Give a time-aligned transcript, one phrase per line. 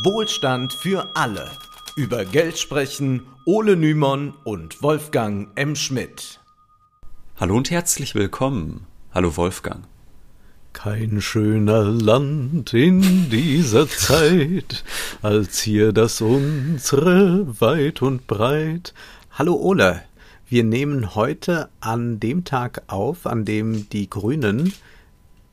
[0.00, 1.50] Wohlstand für alle.
[1.96, 5.76] Über Geld sprechen Ole Nymon und Wolfgang M.
[5.76, 6.40] Schmidt.
[7.36, 8.86] Hallo und herzlich willkommen.
[9.12, 9.84] Hallo Wolfgang.
[10.72, 14.82] Kein schöner Land in dieser Zeit,
[15.20, 18.94] als hier das unsere weit und breit.
[19.32, 20.02] Hallo Ole,
[20.48, 24.72] wir nehmen heute an dem Tag auf, an dem die Grünen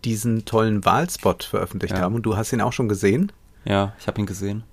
[0.05, 1.99] diesen tollen Wahlspot veröffentlicht ja.
[1.99, 3.33] haben und du hast ihn auch schon gesehen.
[3.69, 4.63] Ja, ich habe ihn gesehen.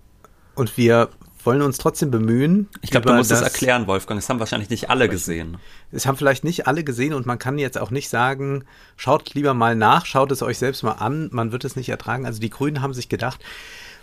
[0.54, 1.10] Und wir
[1.44, 2.68] wollen uns trotzdem bemühen.
[2.80, 4.18] Ich glaube, du musst es erklären, Wolfgang.
[4.18, 5.58] Es haben wahrscheinlich nicht alle gesehen.
[5.92, 8.64] Es haben vielleicht nicht alle gesehen und man kann jetzt auch nicht sagen,
[8.96, 12.26] schaut lieber mal nach, schaut es euch selbst mal an, man wird es nicht ertragen.
[12.26, 13.44] Also die Grünen haben sich gedacht,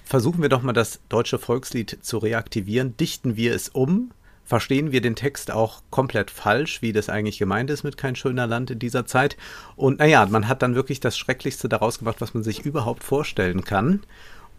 [0.06, 4.12] versuchen wir doch mal das deutsche Volkslied zu reaktivieren, dichten wir es um,
[4.46, 8.46] verstehen wir den Text auch komplett falsch, wie das eigentlich gemeint ist mit kein schöner
[8.48, 9.38] Land in dieser Zeit.
[9.76, 13.64] Und naja, man hat dann wirklich das Schrecklichste daraus gemacht, was man sich überhaupt vorstellen
[13.64, 14.02] kann.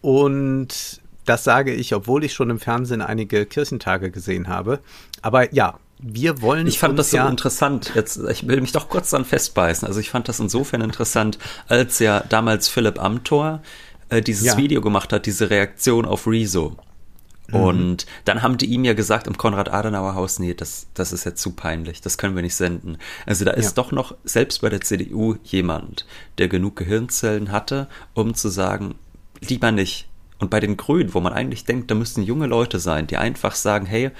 [0.05, 4.81] Und das sage ich, obwohl ich schon im Fernsehen einige Kirchentage gesehen habe.
[5.23, 6.67] Aber ja, wir wollen.
[6.67, 7.93] Ich fand das so ja interessant.
[7.95, 9.89] Jetzt, ich will mich doch kurz dran festbeißen.
[9.89, 11.39] Also ich fand das insofern interessant,
[11.69, 13.63] als ja damals Philipp Amthor
[14.11, 14.57] äh, dieses ja.
[14.59, 16.77] Video gemacht hat, diese Reaktion auf Rezo.
[17.49, 17.55] Mhm.
[17.55, 21.53] Und dann haben die ihm ja gesagt im Konrad-Adenauer-Haus, nee, das, das ist jetzt zu
[21.53, 22.99] peinlich, das können wir nicht senden.
[23.25, 23.83] Also da ist ja.
[23.83, 26.05] doch noch, selbst bei der CDU, jemand,
[26.37, 28.97] der genug Gehirnzellen hatte, um zu sagen,
[29.51, 30.09] lieber nicht.
[30.39, 33.55] Und bei den Grünen, wo man eigentlich denkt, da müssten junge Leute sein, die einfach
[33.55, 34.11] sagen, hey,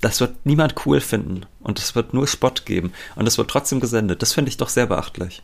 [0.00, 3.80] das wird niemand cool finden und es wird nur Spott geben und es wird trotzdem
[3.80, 4.22] gesendet.
[4.22, 5.42] Das finde ich doch sehr beachtlich.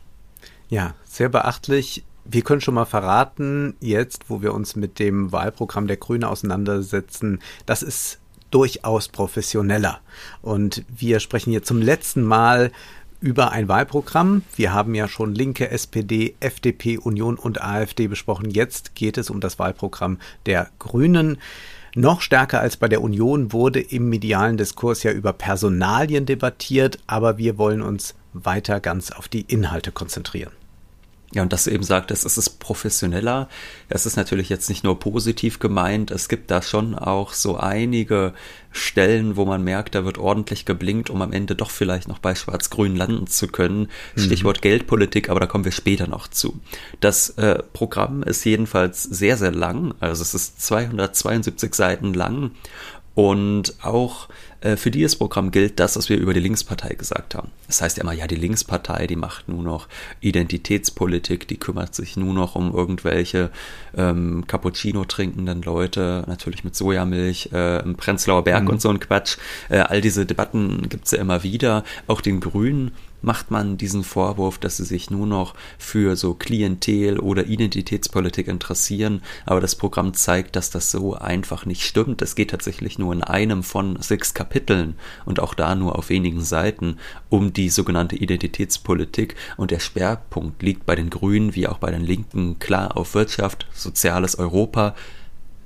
[0.69, 2.03] Ja, sehr beachtlich.
[2.25, 7.39] Wir können schon mal verraten, jetzt, wo wir uns mit dem Wahlprogramm der Grünen auseinandersetzen,
[7.65, 8.19] das ist
[8.51, 9.99] durchaus professioneller.
[10.41, 12.71] Und wir sprechen hier zum letzten Mal
[13.19, 14.43] über ein Wahlprogramm.
[14.55, 18.49] Wir haben ja schon Linke, SPD, FDP, Union und AfD besprochen.
[18.49, 21.37] Jetzt geht es um das Wahlprogramm der Grünen.
[21.95, 27.37] Noch stärker als bei der Union wurde im medialen Diskurs ja über Personalien debattiert, aber
[27.37, 30.51] wir wollen uns weiter ganz auf die Inhalte konzentrieren.
[31.33, 33.49] Ja, und dass du eben sagtest, es ist professioneller.
[33.89, 36.09] Es ist natürlich jetzt nicht nur positiv gemeint.
[36.09, 38.33] Es gibt da schon auch so einige
[38.71, 42.33] Stellen, wo man merkt, da wird ordentlich geblinkt, um am Ende doch vielleicht noch bei
[42.33, 43.89] Schwarz-Grün landen zu können.
[44.15, 44.21] Mhm.
[44.21, 46.61] Stichwort Geldpolitik, aber da kommen wir später noch zu.
[47.01, 49.95] Das äh, Programm ist jedenfalls sehr, sehr lang.
[49.99, 52.51] Also es ist 272 Seiten lang
[53.15, 54.29] und auch
[54.75, 57.51] für dieses Programm gilt das, was wir über die Linkspartei gesagt haben.
[57.67, 59.87] Das heißt ja immer, ja, die Linkspartei, die macht nur noch
[60.21, 63.51] Identitätspolitik, die kümmert sich nur noch um irgendwelche
[63.95, 68.69] ähm, Cappuccino trinkenden Leute, natürlich mit Sojamilch äh, im Prenzlauer Berg mhm.
[68.69, 69.37] und so ein Quatsch.
[69.69, 71.83] Äh, all diese Debatten gibt's ja immer wieder.
[72.07, 72.91] Auch den Grünen
[73.21, 79.21] macht man diesen Vorwurf, dass sie sich nur noch für so Klientel oder Identitätspolitik interessieren.
[79.45, 82.21] Aber das Programm zeigt, dass das so einfach nicht stimmt.
[82.21, 84.95] Es geht tatsächlich nur in einem von sechs Kapiteln
[85.25, 86.97] und auch da nur auf wenigen Seiten
[87.29, 89.35] um die sogenannte Identitätspolitik.
[89.57, 93.67] Und der Schwerpunkt liegt bei den Grünen wie auch bei den Linken klar auf Wirtschaft,
[93.73, 94.95] soziales Europa,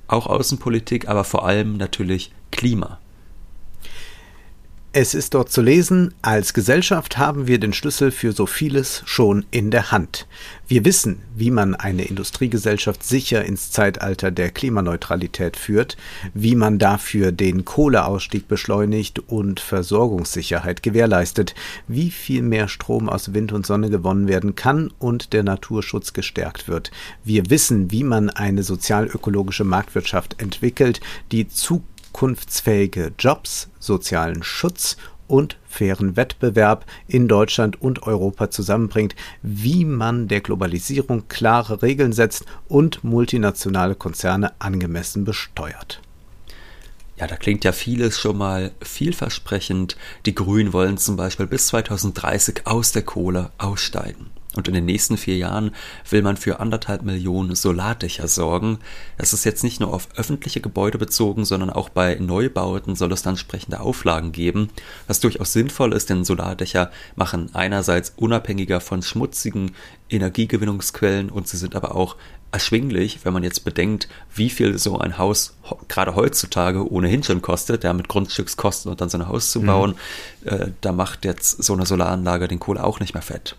[0.08, 3.01] auch Außenpolitik, aber vor allem natürlich Klima.
[4.94, 9.46] Es ist dort zu lesen, als Gesellschaft haben wir den Schlüssel für so vieles schon
[9.50, 10.26] in der Hand.
[10.68, 15.96] Wir wissen, wie man eine Industriegesellschaft sicher ins Zeitalter der Klimaneutralität führt,
[16.34, 21.54] wie man dafür den Kohleausstieg beschleunigt und Versorgungssicherheit gewährleistet,
[21.88, 26.68] wie viel mehr Strom aus Wind und Sonne gewonnen werden kann und der Naturschutz gestärkt
[26.68, 26.90] wird.
[27.24, 31.00] Wir wissen, wie man eine sozialökologische Marktwirtschaft entwickelt,
[31.32, 34.96] die Zukunft zukunftsfähige Jobs, sozialen Schutz
[35.28, 42.44] und fairen Wettbewerb in Deutschland und Europa zusammenbringt, wie man der Globalisierung klare Regeln setzt
[42.68, 46.02] und multinationale Konzerne angemessen besteuert.
[47.16, 49.96] Ja, da klingt ja vieles schon mal vielversprechend.
[50.26, 54.26] Die Grünen wollen zum Beispiel bis 2030 aus der Kohle aussteigen.
[54.54, 55.74] Und in den nächsten vier Jahren
[56.10, 58.78] will man für anderthalb Millionen Solardächer sorgen.
[59.16, 63.22] Das ist jetzt nicht nur auf öffentliche Gebäude bezogen, sondern auch bei Neubauten soll es
[63.22, 64.68] dann entsprechende Auflagen geben,
[65.06, 69.72] was durchaus sinnvoll ist, denn Solardächer machen einerseits unabhängiger von schmutzigen
[70.10, 72.16] Energiegewinnungsquellen und sie sind aber auch
[72.52, 75.56] erschwinglich, wenn man jetzt bedenkt, wie viel so ein Haus
[75.88, 79.94] gerade heutzutage ohnehin schon kostet, ja, mit Grundstückskosten und dann so ein Haus zu bauen,
[80.42, 80.48] mhm.
[80.48, 83.56] äh, da macht jetzt so eine Solaranlage den Kohle auch nicht mehr fett.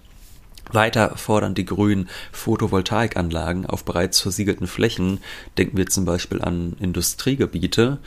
[0.72, 5.20] Weiter fordern die Grünen Photovoltaikanlagen auf bereits versiegelten Flächen,
[5.58, 8.00] denken wir zum Beispiel an Industriegebiete.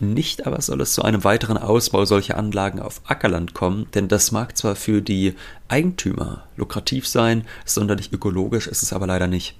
[0.00, 4.32] Nicht aber soll es zu einem weiteren Ausbau solcher Anlagen auf Ackerland kommen, denn das
[4.32, 5.34] mag zwar für die
[5.68, 9.56] Eigentümer lukrativ sein, sonderlich ökologisch ist es aber leider nicht.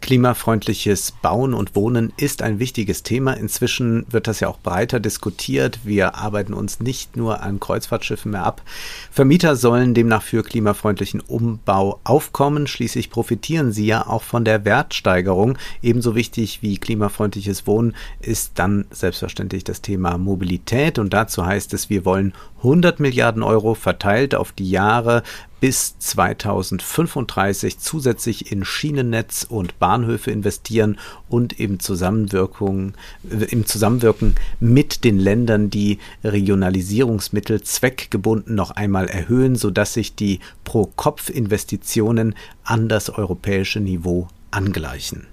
[0.00, 3.34] Klimafreundliches Bauen und Wohnen ist ein wichtiges Thema.
[3.34, 5.80] Inzwischen wird das ja auch breiter diskutiert.
[5.84, 8.62] Wir arbeiten uns nicht nur an Kreuzfahrtschiffen mehr ab.
[9.10, 12.66] Vermieter sollen demnach für klimafreundlichen Umbau aufkommen.
[12.66, 15.58] Schließlich profitieren sie ja auch von der Wertsteigerung.
[15.82, 20.98] Ebenso wichtig wie klimafreundliches Wohnen ist dann selbstverständlich das Thema Mobilität.
[20.98, 22.32] Und dazu heißt es, wir wollen
[22.62, 25.22] 100 Milliarden Euro verteilt auf die Jahre
[25.60, 30.98] bis 2035 zusätzlich in Schienennetz und Bahnhöfe investieren
[31.28, 32.94] und im Zusammenwirkung,
[33.50, 42.34] im Zusammenwirken mit den Ländern die Regionalisierungsmittel zweckgebunden noch einmal erhöhen, sodass sich die Pro-Kopf-Investitionen
[42.64, 45.26] an das europäische Niveau angleichen.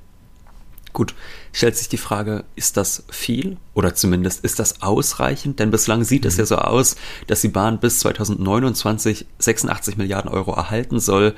[0.97, 1.13] Gut,
[1.53, 5.59] stellt sich die Frage, ist das viel oder zumindest ist das ausreichend?
[5.59, 6.29] Denn bislang sieht mhm.
[6.29, 6.95] es ja so aus,
[7.27, 11.35] dass die Bahn bis 2029 86 Milliarden Euro erhalten soll.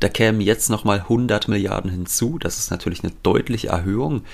[0.00, 2.38] Da kämen jetzt nochmal 100 Milliarden hinzu.
[2.38, 4.24] Das ist natürlich eine deutliche Erhöhung.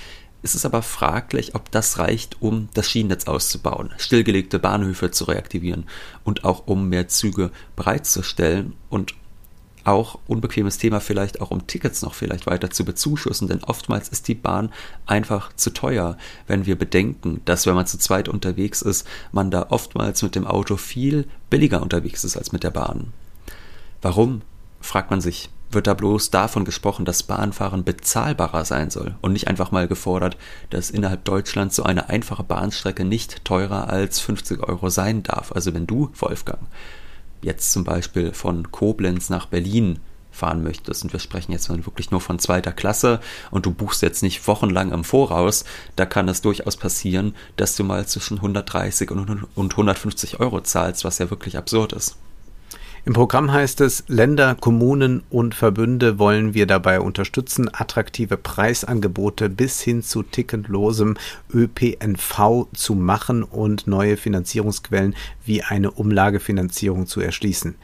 [0.43, 5.87] Es ist aber fraglich, ob das reicht, um das Schienennetz auszubauen, stillgelegte Bahnhöfe zu reaktivieren
[6.25, 9.15] und auch um mehr Züge bereitzustellen und
[9.85, 14.29] auch unbequemes Thema vielleicht auch um Tickets noch vielleicht weiter zu bezuschussen, denn oftmals ist
[14.29, 14.71] die Bahn
[15.07, 16.17] einfach zu teuer,
[16.47, 20.47] wenn wir bedenken, dass wenn man zu zweit unterwegs ist, man da oftmals mit dem
[20.47, 23.13] Auto viel billiger unterwegs ist als mit der Bahn.
[24.03, 24.43] Warum,
[24.81, 29.49] fragt man sich, wird da bloß davon gesprochen, dass Bahnfahren bezahlbarer sein soll und nicht
[29.49, 30.37] einfach mal gefordert,
[30.71, 35.53] dass innerhalb Deutschlands so eine einfache Bahnstrecke nicht teurer als 50 Euro sein darf.
[35.53, 36.61] Also wenn du, Wolfgang,
[37.45, 40.01] jetzt zum Beispiel von Koblenz nach Berlin
[40.35, 43.21] fahren möchtest und wir sprechen jetzt wirklich nur von zweiter Klasse
[43.51, 45.65] und du buchst jetzt nicht wochenlang im Voraus,
[45.95, 51.19] da kann es durchaus passieren, dass du mal zwischen 130 und 150 Euro zahlst, was
[51.19, 52.17] ja wirklich absurd ist.
[53.07, 59.83] Im Programm heißt es, Länder, Kommunen und Verbünde wollen wir dabei unterstützen, attraktive Preisangebote bis
[59.83, 61.19] hin zu ticketlosem
[61.53, 65.15] ÖPNV zu machen und neue Finanzierungsquellen
[65.45, 67.75] wie eine Umlagefinanzierung zu erschließen.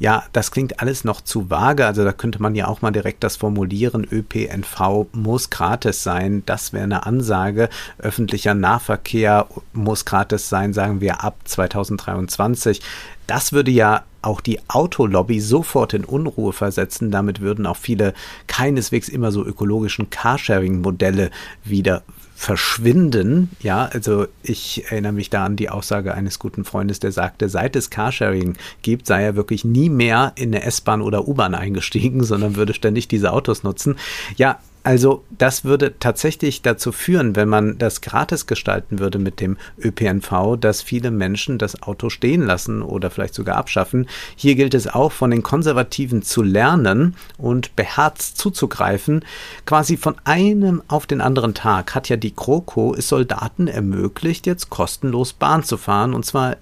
[0.00, 3.22] Ja, das klingt alles noch zu vage, also da könnte man ja auch mal direkt
[3.22, 7.68] das formulieren, ÖPNV muss gratis sein, das wäre eine Ansage,
[7.98, 12.80] öffentlicher Nahverkehr muss gratis sein, sagen wir ab 2023.
[13.28, 17.10] Das würde ja auch die Autolobby sofort in Unruhe versetzen.
[17.10, 18.14] Damit würden auch viele
[18.46, 21.30] keineswegs immer so ökologischen Carsharing-Modelle
[21.64, 22.02] wieder
[22.34, 23.50] verschwinden.
[23.60, 27.76] Ja, also ich erinnere mich da an die Aussage eines guten Freundes, der sagte, seit
[27.76, 32.56] es Carsharing gibt, sei er wirklich nie mehr in eine S-Bahn oder U-Bahn eingestiegen, sondern
[32.56, 33.96] würde ständig diese Autos nutzen.
[34.36, 39.56] Ja, also das würde tatsächlich dazu führen, wenn man das gratis gestalten würde mit dem
[39.78, 44.06] ÖPNV, dass viele Menschen das Auto stehen lassen oder vielleicht sogar abschaffen.
[44.36, 49.24] Hier gilt es auch von den Konservativen zu lernen und beherzt zuzugreifen.
[49.64, 54.68] Quasi von einem auf den anderen Tag hat ja die Kroko es Soldaten ermöglicht, jetzt
[54.68, 56.58] kostenlos Bahn zu fahren und zwar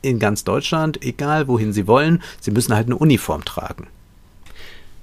[0.00, 2.22] in ganz Deutschland, egal wohin sie wollen.
[2.40, 3.88] Sie müssen halt eine Uniform tragen.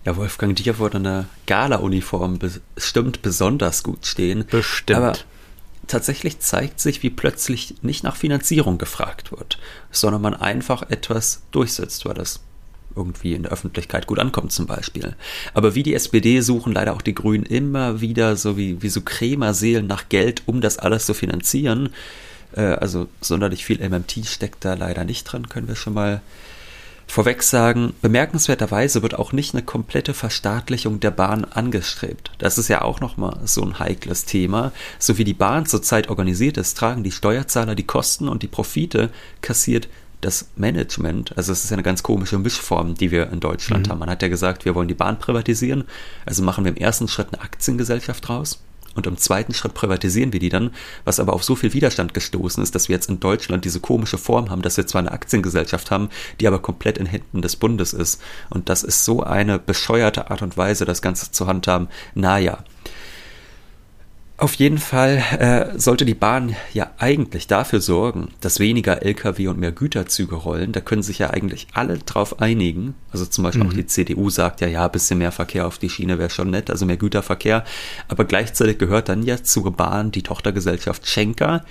[0.06, 4.46] Ja, Wolfgang, dir würde eine Gala-Uniform bestimmt besonders gut stehen.
[4.50, 4.98] Bestimmt.
[4.98, 5.14] Aber
[5.88, 9.60] tatsächlich zeigt sich, wie plötzlich nicht nach Finanzierung gefragt wird,
[9.92, 12.40] sondern man einfach etwas durchsetzt, weil das
[12.96, 15.16] irgendwie in der Öffentlichkeit gut ankommt zum Beispiel.
[15.54, 19.02] Aber wie die SPD suchen leider auch die Grünen immer wieder so wie, wie so
[19.02, 21.90] Krämerseelen nach Geld, um das alles zu finanzieren.
[22.56, 26.22] Äh, also sonderlich viel MMT steckt da leider nicht dran, können wir schon mal
[27.12, 32.32] vorweg sagen, bemerkenswerterweise wird auch nicht eine komplette Verstaatlichung der Bahn angestrebt.
[32.38, 34.72] Das ist ja auch nochmal so ein heikles Thema.
[35.00, 39.10] So wie die Bahn zurzeit organisiert ist, tragen die Steuerzahler die Kosten und die Profite
[39.42, 39.90] kassiert
[40.22, 43.92] das Management, also es ist ja eine ganz komische Mischform, die wir in Deutschland mhm.
[43.92, 44.00] haben.
[44.00, 45.86] Man hat ja gesagt, wir wollen die Bahn privatisieren,
[46.26, 48.60] also machen wir im ersten Schritt eine Aktiengesellschaft draus
[49.00, 50.72] und im zweiten Schritt privatisieren wir die dann,
[51.06, 54.18] was aber auf so viel Widerstand gestoßen ist, dass wir jetzt in Deutschland diese komische
[54.18, 57.94] Form haben, dass wir zwar eine Aktiengesellschaft haben, die aber komplett in Händen des Bundes
[57.94, 58.22] ist.
[58.50, 61.88] Und das ist so eine bescheuerte Art und Weise, das Ganze zu handhaben.
[62.14, 62.64] Naja,
[64.40, 69.60] auf jeden Fall äh, sollte die Bahn ja eigentlich dafür sorgen, dass weniger Lkw und
[69.60, 70.72] mehr Güterzüge rollen.
[70.72, 72.96] Da können sich ja eigentlich alle drauf einigen.
[73.12, 73.70] Also zum Beispiel mhm.
[73.70, 76.50] auch die CDU sagt ja, ja, ein bisschen mehr Verkehr auf die Schiene wäre schon
[76.50, 77.66] nett, also mehr Güterverkehr.
[78.08, 81.66] Aber gleichzeitig gehört dann ja zur Bahn die Tochtergesellschaft Schenker.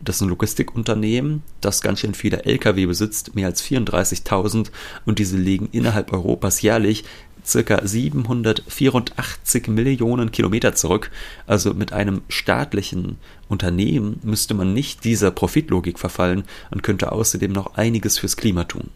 [0.00, 4.70] Das ist ein Logistikunternehmen, das ganz schön viele Lkw besitzt, mehr als 34.000
[5.06, 7.04] und diese legen innerhalb Europas jährlich
[7.44, 11.10] circa 784 Millionen Kilometer zurück.
[11.46, 13.18] Also mit einem staatlichen
[13.48, 18.90] Unternehmen müsste man nicht dieser Profitlogik verfallen und könnte außerdem noch einiges fürs Klima tun.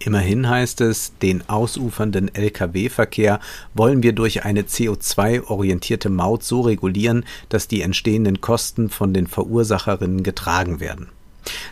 [0.00, 3.40] Immerhin heißt es, den ausufernden Lkw-Verkehr
[3.74, 10.22] wollen wir durch eine CO2-orientierte Maut so regulieren, dass die entstehenden Kosten von den Verursacherinnen
[10.22, 11.08] getragen werden.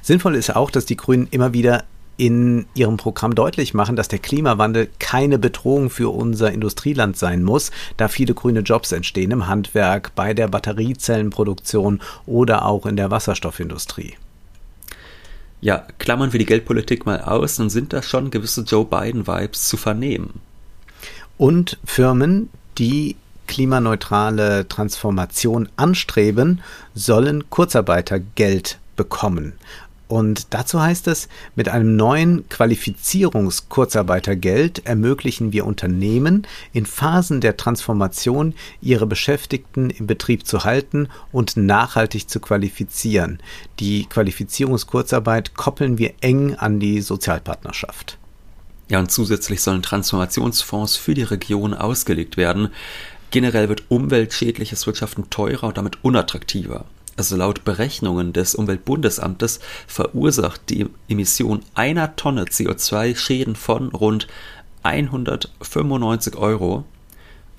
[0.02, 1.84] Sinnvoll ist auch, dass die Grünen immer wieder
[2.16, 7.70] in ihrem Programm deutlich machen, dass der Klimawandel keine Bedrohung für unser Industrieland sein muss,
[7.96, 14.14] da viele grüne Jobs entstehen im Handwerk, bei der Batteriezellenproduktion oder auch in der Wasserstoffindustrie.
[15.60, 19.76] Ja, klammern wir die Geldpolitik mal aus, dann sind da schon gewisse Joe Biden-Vibes zu
[19.76, 20.40] vernehmen.
[21.38, 26.62] Und Firmen, die klimaneutrale Transformation anstreben,
[26.94, 29.52] sollen Kurzarbeitergeld bekommen.
[30.08, 38.54] Und dazu heißt es, mit einem neuen Qualifizierungskurzarbeitergeld ermöglichen wir Unternehmen in Phasen der Transformation
[38.80, 43.40] ihre Beschäftigten im Betrieb zu halten und nachhaltig zu qualifizieren.
[43.80, 48.16] Die Qualifizierungskurzarbeit koppeln wir eng an die Sozialpartnerschaft.
[48.88, 52.68] Ja, und zusätzlich sollen Transformationsfonds für die Region ausgelegt werden.
[53.32, 56.84] Generell wird umweltschädliches Wirtschaften teurer und damit unattraktiver.
[57.16, 64.26] Also laut Berechnungen des Umweltbundesamtes verursacht die Emission einer Tonne CO2 Schäden von rund
[64.82, 66.84] 195 Euro.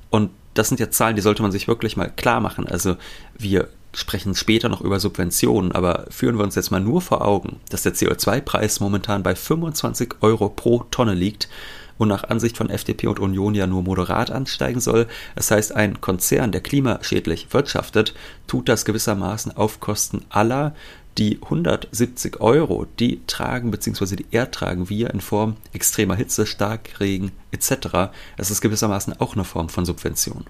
[0.10, 2.68] Und das sind ja Zahlen, die sollte man sich wirklich mal klar machen.
[2.68, 2.98] Also
[3.38, 7.60] wir sprechen später noch über Subventionen, aber führen wir uns jetzt mal nur vor Augen,
[7.70, 11.50] dass der CO2-Preis momentan bei 25 Euro pro Tonne liegt
[11.98, 15.08] und nach Ansicht von FDP und Union ja nur moderat ansteigen soll.
[15.36, 18.14] Das heißt, ein Konzern, der klimaschädlich wirtschaftet,
[18.48, 20.76] tut das gewissermaßen auf Kosten aller.
[21.18, 24.18] Die 170 Euro, die tragen bzw.
[24.18, 28.12] die ertragen wir in Form extremer Hitze, Starkregen etc.
[28.38, 30.46] Das ist gewissermaßen auch eine Form von Subvention.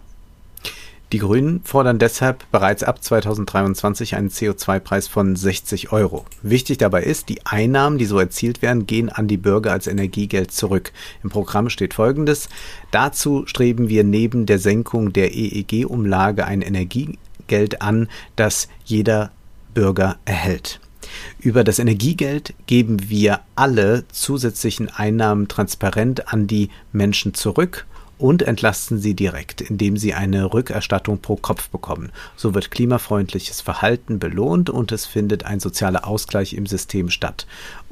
[1.13, 6.25] Die Grünen fordern deshalb bereits ab 2023 einen CO2-Preis von 60 Euro.
[6.41, 10.51] Wichtig dabei ist, die Einnahmen, die so erzielt werden, gehen an die Bürger als Energiegeld
[10.51, 10.91] zurück.
[11.23, 12.49] Im Programm steht Folgendes.
[12.91, 19.31] Dazu streben wir neben der Senkung der EEG-Umlage ein Energiegeld an, das jeder
[19.73, 20.81] Bürger erhält.
[21.39, 27.85] Über das Energiegeld geben wir alle zusätzlichen Einnahmen transparent an die Menschen zurück
[28.17, 32.11] und entlasten sie direkt, indem sie eine Rückerstattung pro Kopf bekommen.
[32.35, 37.45] So wird klimafreundliches Verhalten belohnt und es findet ein sozialer Ausgleich im System statt.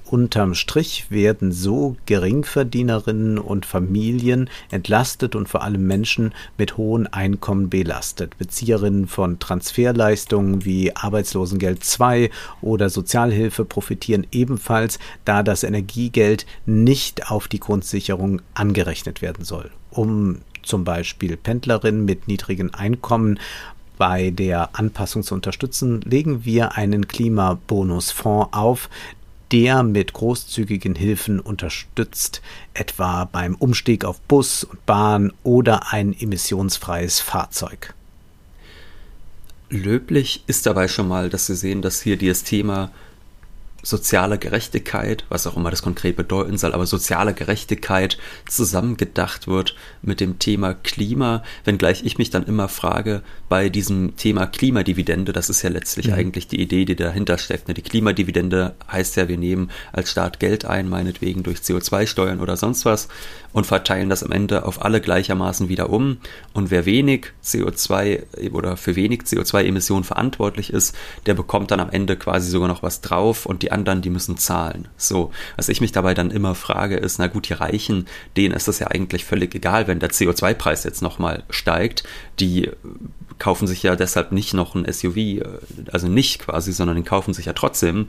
[0.07, 7.71] Unterm Strich werden so Geringverdienerinnen und Familien entlastet und vor allem Menschen mit hohen Einkommen
[7.71, 8.37] belastet.
[8.37, 12.29] Bezieherinnen von Transferleistungen wie Arbeitslosengeld 2
[12.61, 20.39] oder Sozialhilfe profitieren ebenfalls, da das Energiegeld nicht auf die Grundsicherung angerechnet werden soll um
[20.63, 23.39] zum Beispiel Pendlerinnen mit niedrigen Einkommen
[23.97, 28.89] bei der Anpassung zu unterstützen, legen wir einen Klimabonusfonds auf,
[29.51, 32.41] der mit großzügigen Hilfen unterstützt,
[32.73, 37.93] etwa beim Umstieg auf Bus und Bahn oder ein emissionsfreies Fahrzeug.
[39.69, 42.91] Löblich ist dabei schon mal, dass Sie sehen, dass hier dieses Thema
[43.85, 48.17] soziale Gerechtigkeit, was auch immer das konkret bedeuten soll, aber soziale Gerechtigkeit
[48.49, 54.47] zusammengedacht wird mit dem Thema Klima, wenngleich ich mich dann immer frage, bei diesem Thema
[54.47, 56.13] Klimadividende, das ist ja letztlich mhm.
[56.13, 57.67] eigentlich die Idee, die dahinter steckt.
[57.67, 57.75] Ne?
[57.75, 62.85] Die Klimadividende heißt ja, wir nehmen als Staat Geld ein, meinetwegen durch CO2-Steuern oder sonst
[62.85, 63.07] was
[63.53, 66.17] und verteilen das am Ende auf alle gleichermaßen wieder um.
[66.53, 70.95] Und wer wenig CO2 oder für wenig CO2-Emissionen verantwortlich ist,
[71.27, 74.37] der bekommt dann am Ende quasi sogar noch was drauf und die anderen, die müssen
[74.37, 74.87] zahlen.
[74.97, 78.67] So, was ich mich dabei dann immer frage, ist, na gut, die Reichen, denen ist
[78.67, 82.03] das ja eigentlich völlig egal, wenn der CO2-Preis jetzt nochmal steigt.
[82.39, 82.71] Die
[83.37, 85.43] kaufen sich ja deshalb nicht noch ein SUV, äh,
[85.91, 88.07] also nicht quasi, sondern den kaufen sich ja trotzdem.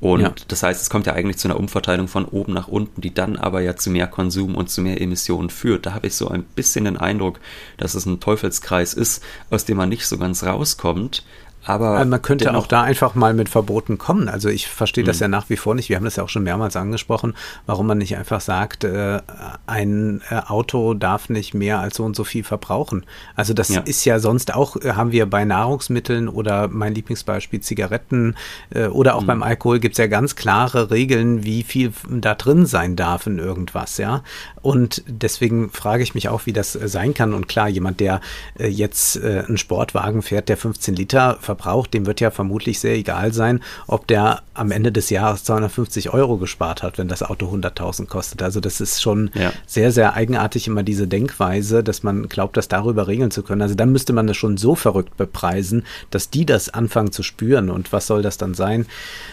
[0.00, 0.34] Und ja.
[0.48, 3.36] das heißt, es kommt ja eigentlich zu einer Umverteilung von oben nach unten, die dann
[3.36, 5.86] aber ja zu mehr Konsum und zu mehr Emissionen führt.
[5.86, 7.40] Da habe ich so ein bisschen den Eindruck,
[7.78, 11.24] dass es ein Teufelskreis ist, aus dem man nicht so ganz rauskommt.
[11.66, 14.28] Aber also man könnte auch da einfach mal mit Verboten kommen.
[14.28, 15.22] Also ich verstehe das mhm.
[15.22, 15.88] ja nach wie vor nicht.
[15.88, 17.34] Wir haben das ja auch schon mehrmals angesprochen,
[17.66, 19.20] warum man nicht einfach sagt, äh,
[19.66, 23.06] ein äh, Auto darf nicht mehr als so und so viel verbrauchen.
[23.34, 23.80] Also das ja.
[23.80, 28.36] ist ja sonst auch, äh, haben wir bei Nahrungsmitteln oder mein Lieblingsbeispiel Zigaretten
[28.70, 29.26] äh, oder auch mhm.
[29.26, 33.38] beim Alkohol gibt es ja ganz klare Regeln, wie viel da drin sein darf in
[33.38, 34.22] irgendwas, ja.
[34.60, 37.34] Und deswegen frage ich mich auch, wie das äh, sein kann.
[37.34, 38.20] Und klar, jemand, der
[38.58, 42.94] äh, jetzt einen Sportwagen fährt, der 15 Liter verbraucht, verbraucht, dem wird ja vermutlich sehr
[42.94, 47.46] egal sein, ob der am Ende des Jahres 250 Euro gespart hat, wenn das Auto
[47.46, 48.42] 100.000 kostet.
[48.42, 49.52] Also das ist schon ja.
[49.66, 53.62] sehr, sehr eigenartig immer diese Denkweise, dass man glaubt, das darüber regeln zu können.
[53.62, 57.70] Also dann müsste man das schon so verrückt bepreisen, dass die das anfangen zu spüren.
[57.70, 58.86] Und was soll das dann sein?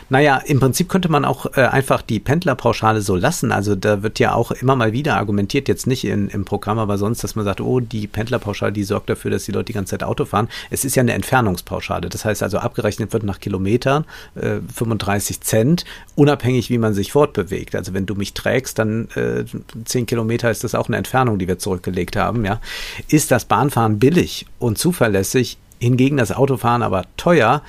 [0.09, 3.51] Naja, im Prinzip könnte man auch äh, einfach die Pendlerpauschale so lassen.
[3.51, 6.97] Also da wird ja auch immer mal wieder argumentiert, jetzt nicht in, im Programm, aber
[6.97, 9.91] sonst, dass man sagt, oh, die Pendlerpauschale, die sorgt dafür, dass die Leute die ganze
[9.91, 10.49] Zeit Auto fahren.
[10.69, 12.09] Es ist ja eine Entfernungspauschale.
[12.13, 17.75] Das heißt also, abgerechnet wird nach Kilometern äh, 35 Cent, unabhängig wie man sich fortbewegt.
[17.75, 19.45] Also wenn du mich trägst, dann äh,
[19.85, 22.45] 10 Kilometer ist das auch eine Entfernung, die wir zurückgelegt haben.
[22.45, 22.59] Ja,
[23.07, 27.63] Ist das Bahnfahren billig und zuverlässig, hingegen das Autofahren aber teuer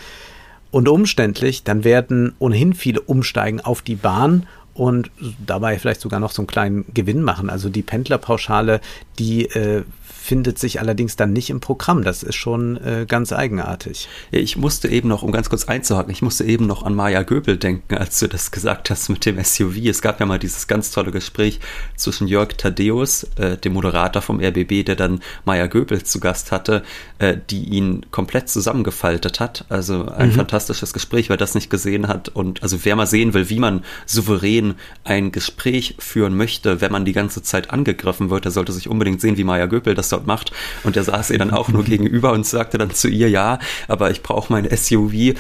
[0.71, 5.11] und umständlich, dann werden ohnehin viele umsteigen auf die Bahn und
[5.45, 7.51] dabei vielleicht sogar noch so einen kleinen Gewinn machen.
[7.51, 8.81] Also die Pendlerpauschale,
[9.19, 9.85] die äh,
[10.23, 12.05] findet sich allerdings dann nicht im Programm.
[12.05, 14.09] Das ist schon äh, ganz eigenartig.
[14.31, 17.57] Ich musste eben noch, um ganz kurz einzuhaken, ich musste eben noch an Maja Göbel
[17.57, 19.77] denken, als du das gesagt hast mit dem SUV.
[19.85, 21.59] Es gab ja mal dieses ganz tolle Gespräch
[21.97, 26.85] zwischen Jörg Thaddeus, äh, dem Moderator vom RBB, der dann Maja Göbel zu Gast hatte,
[27.19, 29.65] äh, die ihn komplett zusammengefaltet hat.
[29.69, 30.35] Also ein mhm.
[30.35, 32.29] fantastisches Gespräch, wer das nicht gesehen hat.
[32.29, 37.05] Und also wer mal sehen will, wie man souverän ein Gespräch führen möchte, wenn man
[37.05, 40.27] die ganze Zeit angegriffen wird, der sollte sich unbedingt sehen, wie Maja Göbel das dort
[40.27, 40.53] macht.
[40.85, 44.11] Und der saß ihr dann auch nur gegenüber und sagte dann zu ihr, ja, aber
[44.11, 45.35] ich brauche mein SUV, äh,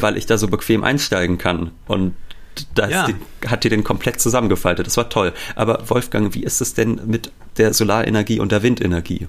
[0.00, 1.70] weil ich da so bequem einsteigen kann.
[1.86, 2.14] Und
[2.74, 3.08] das ja.
[3.46, 4.86] hat die den komplett zusammengefaltet.
[4.86, 5.32] Das war toll.
[5.54, 9.28] Aber Wolfgang, wie ist es denn mit der Solarenergie und der Windenergie?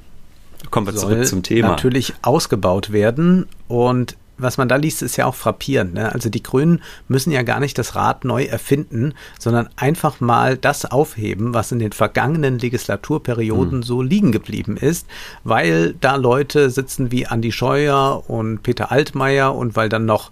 [0.71, 1.69] Kommen wir Soll zurück zum Thema.
[1.69, 5.93] Natürlich ausgebaut werden und was man da liest, ist ja auch frappierend.
[5.93, 6.11] Ne?
[6.11, 10.85] Also die Grünen müssen ja gar nicht das Rad neu erfinden, sondern einfach mal das
[10.85, 13.83] aufheben, was in den vergangenen Legislaturperioden mhm.
[13.83, 15.07] so liegen geblieben ist,
[15.43, 20.31] weil da Leute sitzen wie Andi Scheuer und Peter Altmaier und weil dann noch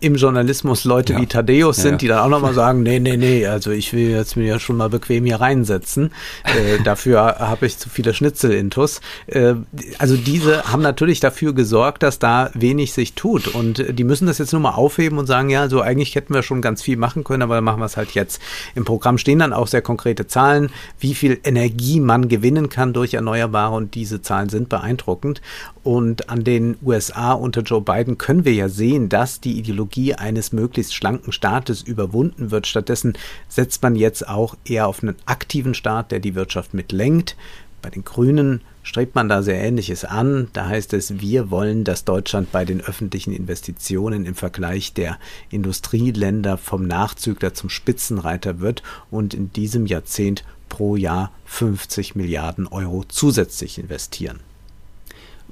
[0.00, 1.20] im Journalismus Leute ja.
[1.20, 1.98] wie Thaddeus sind, ja.
[1.98, 4.76] die dann auch nochmal sagen, nee, nee, nee, also ich will jetzt mir ja schon
[4.76, 6.12] mal bequem hier reinsetzen.
[6.44, 9.00] Äh, dafür habe ich zu viele Schnitzel-Intus.
[9.26, 9.54] Äh,
[9.98, 13.48] also diese haben natürlich dafür gesorgt, dass da wenig sich tut.
[13.48, 16.42] Und die müssen das jetzt nur mal aufheben und sagen, ja, so eigentlich hätten wir
[16.42, 18.42] schon ganz viel machen können, aber dann machen wir es halt jetzt.
[18.74, 23.14] Im Programm stehen dann auch sehr konkrete Zahlen, wie viel Energie man gewinnen kann durch
[23.14, 25.40] Erneuerbare und diese Zahlen sind beeindruckend.
[25.84, 30.50] Und an den USA unter Joe Biden können wir ja sehen, dass die Ideologie eines
[30.50, 32.66] möglichst schlanken Staates überwunden wird.
[32.66, 33.12] Stattdessen
[33.48, 37.36] setzt man jetzt auch eher auf einen aktiven Staat, der die Wirtschaft mitlenkt.
[37.82, 40.48] Bei den Grünen strebt man da sehr Ähnliches an.
[40.54, 45.18] Da heißt es, wir wollen, dass Deutschland bei den öffentlichen Investitionen im Vergleich der
[45.50, 53.04] Industrieländer vom Nachzügler zum Spitzenreiter wird und in diesem Jahrzehnt pro Jahr 50 Milliarden Euro
[53.06, 54.40] zusätzlich investieren.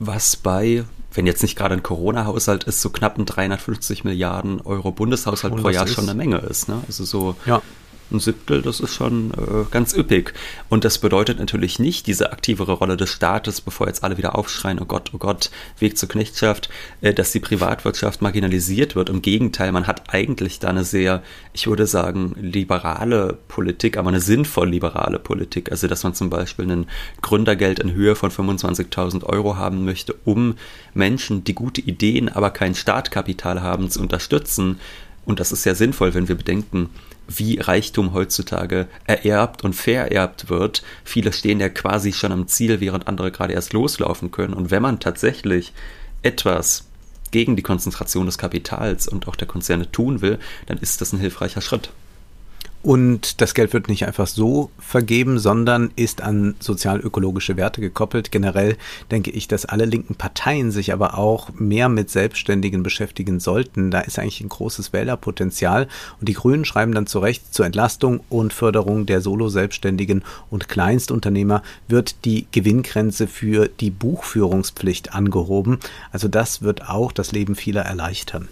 [0.05, 0.85] Was bei
[1.15, 5.69] wenn jetzt nicht gerade ein Corona-Haushalt ist, so knapp ein 350 Milliarden Euro Bundeshaushalt pro
[5.69, 6.71] Jahr schon eine Menge ist.
[6.71, 6.83] Ne?
[6.87, 7.61] Also so ja
[8.13, 10.33] ein Siebtel, das ist schon äh, ganz üppig.
[10.69, 14.79] Und das bedeutet natürlich nicht diese aktivere Rolle des Staates, bevor jetzt alle wieder aufschreien,
[14.81, 16.69] oh Gott, oh Gott, Weg zur Knechtschaft,
[17.01, 19.09] äh, dass die Privatwirtschaft marginalisiert wird.
[19.09, 21.23] Im Gegenteil, man hat eigentlich da eine sehr,
[21.53, 25.71] ich würde sagen, liberale Politik, aber eine sinnvoll liberale Politik.
[25.71, 26.87] Also, dass man zum Beispiel ein
[27.21, 30.55] Gründergeld in Höhe von 25.000 Euro haben möchte, um
[30.95, 34.81] Menschen, die gute Ideen, aber kein Startkapital haben, zu unterstützen.
[35.25, 36.91] Und das ist sehr sinnvoll, wenn wir bedenken,
[37.29, 40.83] wie Reichtum heutzutage ererbt und vererbt wird.
[41.05, 44.55] Viele stehen ja quasi schon am Ziel, während andere gerade erst loslaufen können.
[44.55, 45.73] Und wenn man tatsächlich
[46.23, 46.87] etwas
[47.31, 51.21] gegen die Konzentration des Kapitals und auch der Konzerne tun will, dann ist das ein
[51.21, 51.91] hilfreicher Schritt.
[52.83, 58.33] Und das Geld wird nicht einfach so vergeben, sondern ist an sozial-ökologische Werte gekoppelt.
[58.33, 58.77] Generell
[59.13, 63.93] denke ich, dass alle linken Parteien sich aber auch mehr mit Selbstständigen beschäftigen sollten.
[63.93, 65.87] Da ist eigentlich ein großes Wählerpotenzial.
[66.19, 71.63] Und die Grünen schreiben dann zu Recht, zur Entlastung und Förderung der Solo-Selbstständigen und Kleinstunternehmer
[71.87, 75.79] wird die Gewinngrenze für die Buchführungspflicht angehoben.
[76.11, 78.49] Also das wird auch das Leben vieler erleichtern.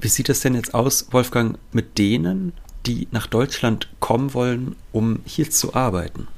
[0.00, 2.52] Wie sieht es denn jetzt aus, Wolfgang, mit denen,
[2.84, 6.28] die nach Deutschland kommen wollen, um hier zu arbeiten?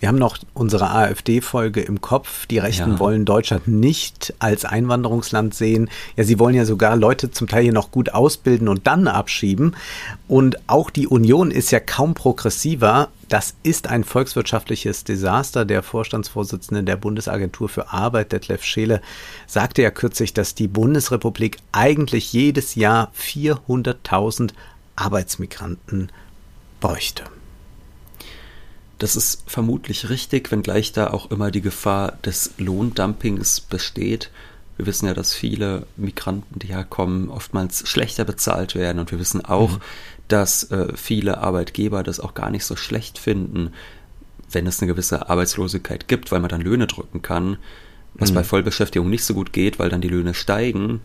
[0.00, 2.46] Wir haben noch unsere AfD-Folge im Kopf.
[2.46, 2.98] Die Rechten ja.
[2.98, 5.90] wollen Deutschland nicht als Einwanderungsland sehen.
[6.16, 9.74] Ja, sie wollen ja sogar Leute zum Teil hier noch gut ausbilden und dann abschieben.
[10.28, 13.08] Und auch die Union ist ja kaum progressiver.
[13.28, 15.64] Das ist ein volkswirtschaftliches Desaster.
[15.64, 19.02] Der Vorstandsvorsitzende der Bundesagentur für Arbeit, Detlef Scheele,
[19.46, 24.50] sagte ja kürzlich, dass die Bundesrepublik eigentlich jedes Jahr 400.000
[24.94, 26.10] Arbeitsmigranten
[26.80, 27.24] bräuchte.
[28.98, 34.30] Das ist vermutlich richtig, wenngleich da auch immer die Gefahr des Lohndumpings besteht.
[34.76, 38.98] Wir wissen ja, dass viele Migranten, die herkommen, oftmals schlechter bezahlt werden.
[38.98, 39.80] Und wir wissen auch, mhm.
[40.26, 43.72] dass äh, viele Arbeitgeber das auch gar nicht so schlecht finden,
[44.50, 47.58] wenn es eine gewisse Arbeitslosigkeit gibt, weil man dann Löhne drücken kann,
[48.14, 48.36] was mhm.
[48.36, 51.00] bei Vollbeschäftigung nicht so gut geht, weil dann die Löhne steigen.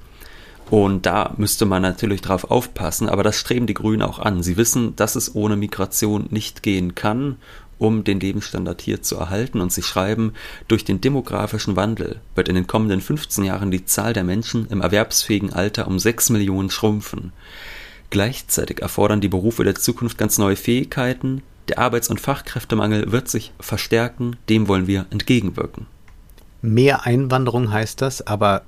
[0.70, 4.42] Und da müsste man natürlich drauf aufpassen, aber das streben die Grünen auch an.
[4.44, 7.38] Sie wissen, dass es ohne Migration nicht gehen kann,
[7.78, 9.62] um den Lebensstandard hier zu erhalten.
[9.62, 10.34] Und sie schreiben,
[10.68, 14.82] durch den demografischen Wandel wird in den kommenden 15 Jahren die Zahl der Menschen im
[14.82, 17.34] erwerbsfähigen Alter um 6 Millionen schrumpfen.
[18.10, 21.42] Gleichzeitig erfordern die Berufe der Zukunft ganz neue Fähigkeiten.
[21.68, 25.88] Der Arbeits- und Fachkräftemangel wird sich verstärken, dem wollen wir entgegenwirken.
[26.62, 28.64] Mehr Einwanderung heißt das, aber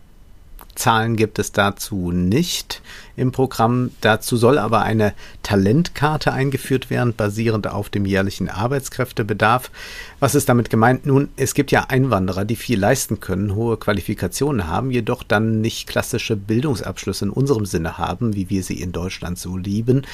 [0.75, 2.81] Zahlen gibt es dazu nicht
[3.15, 3.91] im Programm.
[4.01, 9.71] Dazu soll aber eine Talentkarte eingeführt werden, basierend auf dem jährlichen Arbeitskräftebedarf.
[10.19, 11.05] Was ist damit gemeint?
[11.05, 15.87] Nun, es gibt ja Einwanderer, die viel leisten können, hohe Qualifikationen haben, jedoch dann nicht
[15.87, 20.05] klassische Bildungsabschlüsse in unserem Sinne haben, wie wir sie in Deutschland so lieben.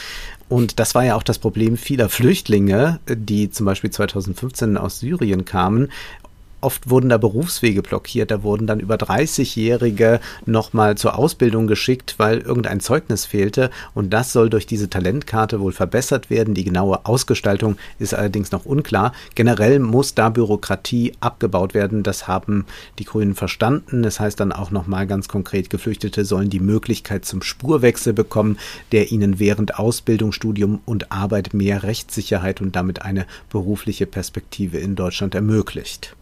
[0.47, 5.45] Und das war ja auch das Problem vieler Flüchtlinge, die zum Beispiel 2015 aus Syrien
[5.45, 5.89] kamen
[6.61, 12.39] oft wurden da Berufswege blockiert, da wurden dann über 30-Jährige nochmal zur Ausbildung geschickt, weil
[12.39, 16.53] irgendein Zeugnis fehlte und das soll durch diese Talentkarte wohl verbessert werden.
[16.53, 19.13] Die genaue Ausgestaltung ist allerdings noch unklar.
[19.35, 22.65] Generell muss da Bürokratie abgebaut werden, das haben
[22.99, 24.03] die Grünen verstanden.
[24.03, 28.57] Das heißt dann auch nochmal ganz konkret, Geflüchtete sollen die Möglichkeit zum Spurwechsel bekommen,
[28.91, 34.95] der ihnen während Ausbildung, Studium und Arbeit mehr Rechtssicherheit und damit eine berufliche Perspektive in
[34.95, 36.15] Deutschland ermöglicht.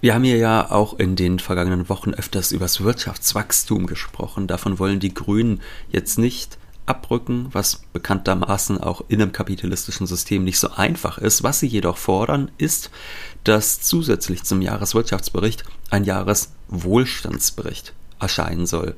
[0.00, 4.46] Wir haben hier ja auch in den vergangenen Wochen öfters über das Wirtschaftswachstum gesprochen.
[4.46, 5.60] Davon wollen die Grünen
[5.90, 11.42] jetzt nicht abrücken, was bekanntermaßen auch in einem kapitalistischen System nicht so einfach ist.
[11.42, 12.90] Was sie jedoch fordern, ist,
[13.44, 18.96] dass zusätzlich zum Jahreswirtschaftsbericht ein Jahreswohlstandsbericht erscheinen soll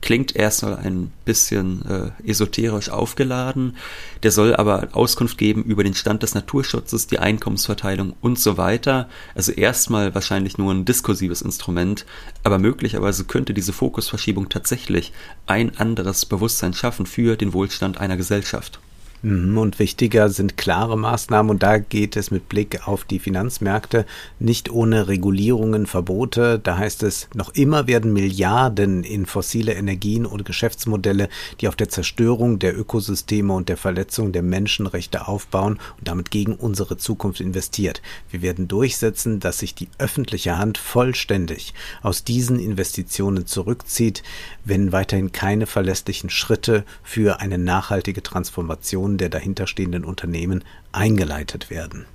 [0.00, 3.76] klingt erstmal ein bisschen äh, esoterisch aufgeladen.
[4.22, 9.08] Der soll aber Auskunft geben über den Stand des Naturschutzes, die Einkommensverteilung und so weiter.
[9.34, 12.06] Also erstmal wahrscheinlich nur ein diskursives Instrument,
[12.44, 15.12] aber möglicherweise könnte diese Fokusverschiebung tatsächlich
[15.46, 18.80] ein anderes Bewusstsein schaffen für den Wohlstand einer Gesellschaft.
[19.22, 24.06] Mhm, und wichtiger sind klare Maßnahmen und da geht es mit Blick auf die Finanzmärkte
[24.38, 26.60] nicht ohne Regulierungen, Verbote.
[26.60, 31.28] Da heißt es, noch immer werden Milliarden in fossile Energien und Geschäftsmodelle,
[31.60, 36.54] die auf der Zerstörung der Ökosysteme und der Verletzung der Menschenrechte aufbauen und damit gegen
[36.54, 38.02] unsere Zukunft investiert.
[38.30, 44.22] Wir werden durchsetzen, dass sich die öffentliche Hand vollständig aus diesen Investitionen zurückzieht,
[44.64, 52.06] wenn weiterhin keine verlässlichen Schritte für eine nachhaltige Transformation Investitionen der dahinterstehenden Unternehmen eingeleitet werden.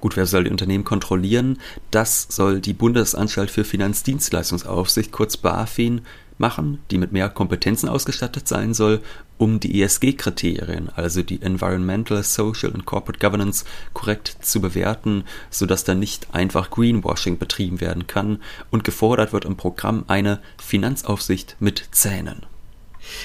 [0.00, 1.58] Gut, wer soll die Unternehmen kontrollieren?
[1.90, 6.00] Das soll die Bundesanstalt für Finanzdienstleistungsaufsicht, kurz BaFin,
[6.38, 9.02] machen, die mit mehr Kompetenzen ausgestattet sein soll,
[9.36, 15.94] um die ESG-Kriterien, also die Environmental, Social und Corporate Governance, korrekt zu bewerten, sodass da
[15.94, 22.46] nicht einfach Greenwashing betrieben werden kann und gefordert wird im Programm eine Finanzaufsicht mit Zähnen.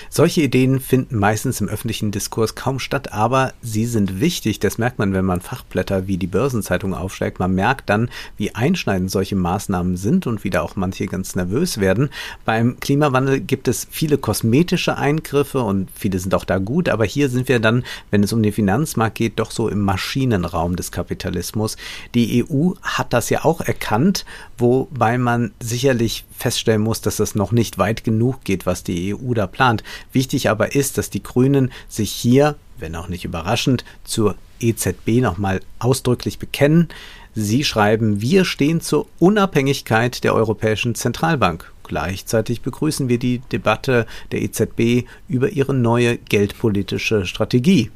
[0.10, 4.60] Solche Ideen finden meistens im öffentlichen Diskurs kaum statt, aber sie sind wichtig.
[4.60, 7.40] Das merkt man, wenn man Fachblätter wie die Börsenzeitung aufschlägt.
[7.40, 11.80] Man merkt dann, wie einschneidend solche Maßnahmen sind und wie da auch manche ganz nervös
[11.80, 12.10] werden.
[12.46, 17.30] Beim Klimawandel gibt es viele kosmetische Eingriffe und viele sind auch da gut, aber hier
[17.30, 21.78] sind wir dann, wenn es um den Finanzmarkt geht, doch so im Maschinenraum des Kapitalismus.
[22.14, 24.26] Die EU hat das ja auch erkannt,
[24.58, 29.34] wobei man sicherlich feststellen muss, dass das noch nicht weit genug geht, was die EU
[29.34, 29.84] da plant.
[30.12, 35.62] Wichtig aber ist, dass die Grünen sich hier, wenn auch nicht überraschend, zur EZB nochmal
[35.80, 36.89] ausdrücklich bekennen.
[37.34, 41.72] Sie schreiben, wir stehen zur Unabhängigkeit der Europäischen Zentralbank.
[41.84, 47.91] Gleichzeitig begrüßen wir die Debatte der EZB über ihre neue geldpolitische Strategie.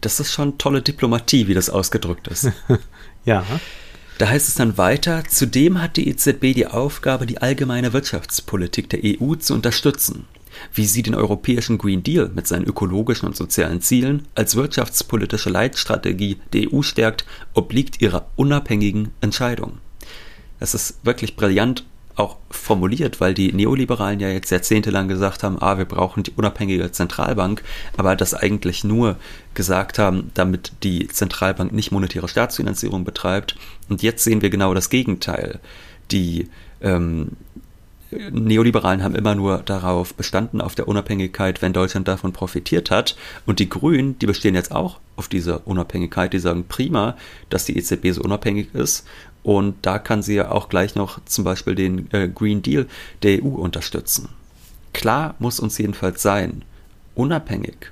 [0.00, 2.50] Das ist schon tolle Diplomatie, wie das ausgedrückt ist.
[3.24, 3.44] ja.
[4.22, 9.00] Da heißt es dann weiter, zudem hat die EZB die Aufgabe, die allgemeine Wirtschaftspolitik der
[9.02, 10.26] EU zu unterstützen.
[10.72, 16.36] Wie sie den europäischen Green Deal mit seinen ökologischen und sozialen Zielen als wirtschaftspolitische Leitstrategie
[16.52, 19.78] der EU stärkt, obliegt ihrer unabhängigen Entscheidung.
[20.60, 21.84] Es ist wirklich brillant
[22.16, 26.92] auch formuliert, weil die Neoliberalen ja jetzt jahrzehntelang gesagt haben, ah, wir brauchen die unabhängige
[26.92, 27.62] Zentralbank,
[27.96, 29.16] aber das eigentlich nur
[29.54, 33.56] gesagt haben, damit die Zentralbank nicht monetäre Staatsfinanzierung betreibt.
[33.88, 35.60] Und jetzt sehen wir genau das Gegenteil.
[36.10, 36.48] Die
[36.80, 37.28] ähm,
[38.30, 43.16] Neoliberalen haben immer nur darauf bestanden, auf der Unabhängigkeit, wenn Deutschland davon profitiert hat.
[43.46, 46.32] Und die Grünen, die bestehen jetzt auch auf dieser Unabhängigkeit.
[46.32, 47.16] Die sagen prima,
[47.48, 49.06] dass die EZB so unabhängig ist.
[49.42, 52.86] Und da kann sie ja auch gleich noch zum Beispiel den äh, Green Deal
[53.22, 54.28] der EU unterstützen.
[54.92, 56.62] Klar muss uns jedenfalls sein,
[57.14, 57.91] unabhängig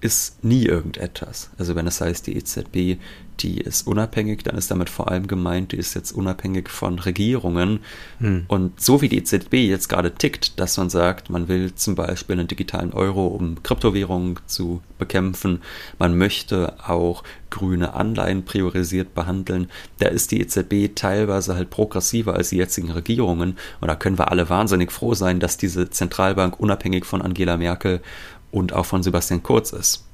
[0.00, 1.50] ist nie irgendetwas.
[1.58, 2.98] Also wenn es heißt, die EZB
[3.40, 7.80] die ist unabhängig, dann ist damit vor allem gemeint, die ist jetzt unabhängig von Regierungen.
[8.18, 8.44] Hm.
[8.48, 12.38] Und so wie die EZB jetzt gerade tickt, dass man sagt, man will zum Beispiel
[12.38, 15.60] einen digitalen Euro, um Kryptowährungen zu bekämpfen,
[15.98, 22.50] man möchte auch grüne Anleihen priorisiert behandeln, da ist die EZB teilweise halt progressiver als
[22.50, 23.56] die jetzigen Regierungen.
[23.80, 28.00] Und da können wir alle wahnsinnig froh sein, dass diese Zentralbank unabhängig von Angela Merkel
[28.50, 30.04] und auch von Sebastian Kurz ist.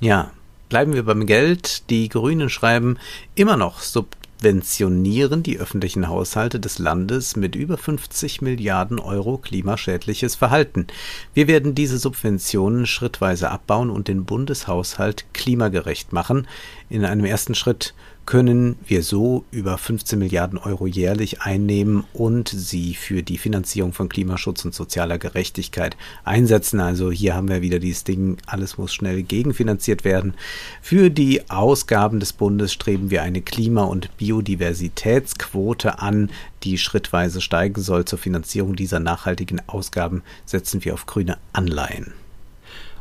[0.00, 0.30] Ja,
[0.72, 1.90] Bleiben wir beim Geld.
[1.90, 2.96] Die Grünen schreiben
[3.34, 10.86] immer noch subventionieren die öffentlichen Haushalte des Landes mit über 50 Milliarden Euro klimaschädliches Verhalten.
[11.34, 16.48] Wir werden diese Subventionen schrittweise abbauen und den Bundeshaushalt klimagerecht machen.
[16.88, 17.92] In einem ersten Schritt
[18.26, 24.08] können wir so über 15 Milliarden Euro jährlich einnehmen und sie für die Finanzierung von
[24.08, 26.80] Klimaschutz und sozialer Gerechtigkeit einsetzen.
[26.80, 30.34] Also hier haben wir wieder dieses Ding, alles muss schnell gegenfinanziert werden.
[30.80, 36.30] Für die Ausgaben des Bundes streben wir eine Klima- und Biodiversitätsquote an,
[36.62, 38.04] die schrittweise steigen soll.
[38.04, 42.12] Zur Finanzierung dieser nachhaltigen Ausgaben setzen wir auf grüne Anleihen.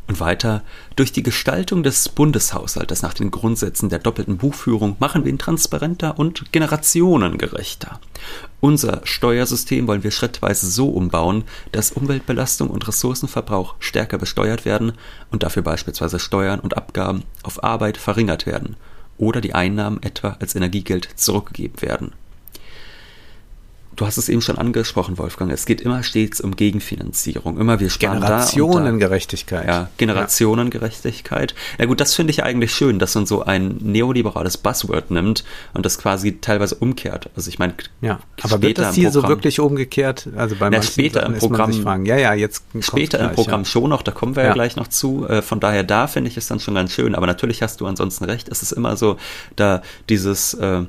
[0.08, 0.62] Und weiter,
[0.98, 6.20] durch die Gestaltung des Bundeshaushaltes nach den Grundsätzen der doppelten Buchführung machen wir ihn transparenter
[6.20, 8.00] und generationengerechter.
[8.60, 14.94] Unser Steuersystem wollen wir schrittweise so umbauen, dass Umweltbelastung und Ressourcenverbrauch stärker besteuert werden
[15.32, 18.76] und dafür beispielsweise Steuern und Abgaben auf Arbeit verringert werden
[19.18, 22.12] oder die Einnahmen etwa als Energiegeld zurückgegeben werden.
[24.02, 25.52] Du hast es eben schon angesprochen, Wolfgang.
[25.52, 27.60] Es geht immer stets um Gegenfinanzierung.
[27.60, 29.68] Immer wir sparen Generationengerechtigkeit.
[29.68, 29.80] Da da.
[29.82, 31.52] Ja, Generationengerechtigkeit.
[31.52, 31.58] Ja.
[31.78, 35.44] ja gut, das finde ich eigentlich schön, dass man so ein neoliberales Buzzword nimmt
[35.76, 37.30] und das quasi teilweise umkehrt.
[37.36, 40.28] Also ich meine, ja, aber wird das hier so wirklich umgekehrt?
[40.36, 41.72] Also bei ja, später im Programm.
[41.72, 42.08] Fragen.
[42.08, 43.66] Ja, ja, jetzt später gleich, im Programm ja.
[43.66, 44.02] schon noch.
[44.02, 45.28] Da kommen wir ja, ja gleich noch zu.
[45.28, 47.14] Äh, von daher da finde ich es dann schon ganz schön.
[47.14, 48.50] Aber natürlich hast du ansonsten recht.
[48.50, 49.18] Es ist immer so,
[49.58, 50.86] da dieses äh,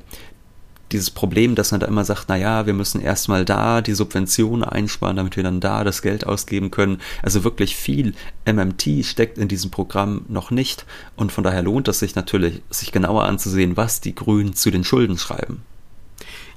[0.93, 4.63] dieses Problem, dass man da immer sagt, na ja, wir müssen erstmal da die Subventionen
[4.63, 7.01] einsparen, damit wir dann da das Geld ausgeben können.
[7.21, 8.13] Also wirklich viel
[8.45, 12.91] MMT steckt in diesem Programm noch nicht und von daher lohnt es sich natürlich, sich
[12.91, 15.63] genauer anzusehen, was die Grünen zu den Schulden schreiben.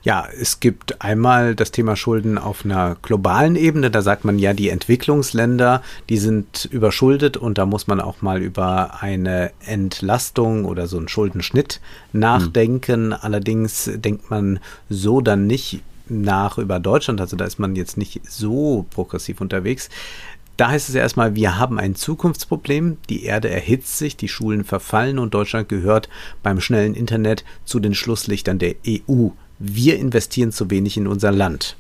[0.06, 3.90] Ja, es gibt einmal das Thema Schulden auf einer globalen Ebene.
[3.90, 8.40] Da sagt man ja, die Entwicklungsländer, die sind überschuldet und da muss man auch mal
[8.40, 11.80] über eine Entlastung oder so einen Schuldenschnitt
[12.12, 13.06] nachdenken.
[13.06, 13.16] Mhm.
[13.20, 17.20] Allerdings denkt man so dann nicht nach über Deutschland.
[17.20, 19.88] Also da ist man jetzt nicht so progressiv unterwegs.
[20.56, 22.98] Da heißt es erstmal, wir haben ein Zukunftsproblem.
[23.10, 26.08] Die Erde erhitzt sich, die Schulen verfallen und Deutschland gehört
[26.44, 31.76] beim schnellen Internet zu den Schlusslichtern der EU wir investieren zu wenig in unser Land.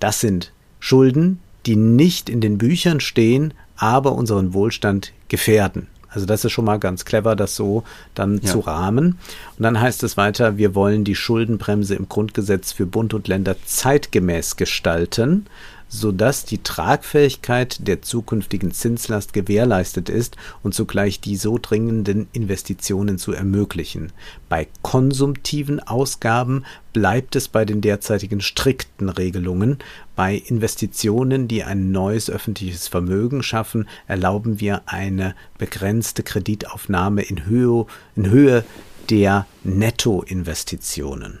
[0.00, 5.88] Das sind Schulden, die nicht in den Büchern stehen, aber unseren Wohlstand gefährden.
[6.10, 7.84] Also das ist schon mal ganz clever, das so
[8.14, 8.50] dann ja.
[8.50, 9.18] zu rahmen.
[9.56, 13.56] Und dann heißt es weiter, wir wollen die Schuldenbremse im Grundgesetz für Bund und Länder
[13.66, 15.46] zeitgemäß gestalten
[15.88, 23.32] sodass die Tragfähigkeit der zukünftigen Zinslast gewährleistet ist und zugleich die so dringenden Investitionen zu
[23.32, 24.12] ermöglichen.
[24.48, 29.78] Bei konsumtiven Ausgaben bleibt es bei den derzeitigen strikten Regelungen.
[30.14, 37.86] Bei Investitionen, die ein neues öffentliches Vermögen schaffen, erlauben wir eine begrenzte Kreditaufnahme in Höhe,
[38.14, 38.64] in Höhe
[39.10, 41.40] der Nettoinvestitionen.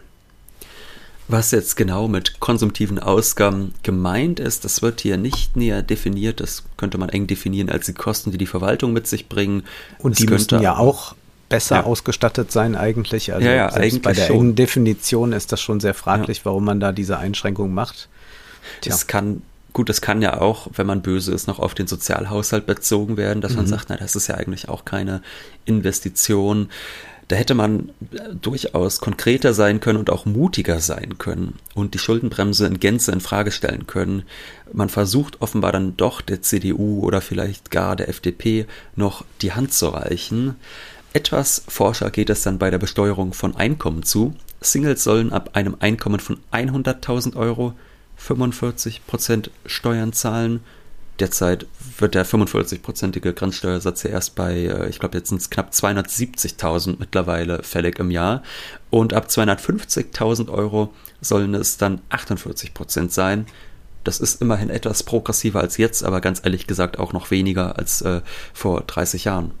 [1.30, 6.40] Was jetzt genau mit konsumtiven Ausgaben gemeint ist, das wird hier nicht näher definiert.
[6.40, 9.64] Das könnte man eng definieren als die Kosten, die die Verwaltung mit sich bringen.
[9.98, 11.14] Und das die müssten ja auch
[11.50, 11.84] besser ja.
[11.84, 13.34] ausgestattet sein eigentlich.
[13.34, 14.36] Also ja, ja, eigentlich bei der schon.
[14.36, 18.08] engen Definition ist das schon sehr fraglich, warum man da diese Einschränkung macht.
[18.80, 18.92] Tja.
[18.92, 22.66] Das kann gut, das kann ja auch, wenn man böse ist, noch auf den Sozialhaushalt
[22.66, 23.58] bezogen werden, dass mhm.
[23.58, 25.22] man sagt, na, das ist ja eigentlich auch keine
[25.66, 26.70] Investition.
[27.28, 31.98] Da hätte man äh, durchaus konkreter sein können und auch mutiger sein können und die
[31.98, 34.24] Schuldenbremse in Gänze in Frage stellen können.
[34.72, 39.72] Man versucht offenbar dann doch der CDU oder vielleicht gar der FDP noch die Hand
[39.74, 40.56] zu reichen.
[41.12, 44.34] Etwas forscher geht es dann bei der Besteuerung von Einkommen zu.
[44.60, 47.74] Singles sollen ab einem Einkommen von 100.000 Euro
[48.18, 50.60] 45% Steuern zahlen
[51.18, 51.66] Derzeit
[52.00, 56.96] wird der 45-prozentige Grenzsteuersatz ja erst bei, äh, ich glaube, jetzt sind es knapp 270.000
[56.98, 58.42] mittlerweile fällig im Jahr.
[58.90, 63.46] Und ab 250.000 Euro sollen es dann 48 Prozent sein.
[64.04, 68.00] Das ist immerhin etwas progressiver als jetzt, aber ganz ehrlich gesagt auch noch weniger als
[68.02, 68.22] äh,
[68.54, 69.52] vor 30 Jahren.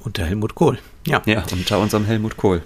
[0.00, 1.22] Unter Helmut Kohl, ja.
[1.24, 2.62] Ja, unter unserem Helmut Kohl.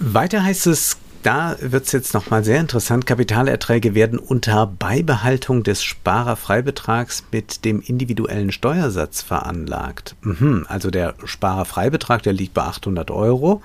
[0.00, 3.06] Weiter heißt es, da wird es jetzt nochmal sehr interessant.
[3.06, 10.16] Kapitalerträge werden unter Beibehaltung des Sparerfreibetrags mit dem individuellen Steuersatz veranlagt.
[10.22, 13.62] Mhm, also der Sparerfreibetrag, der liegt bei 800 Euro.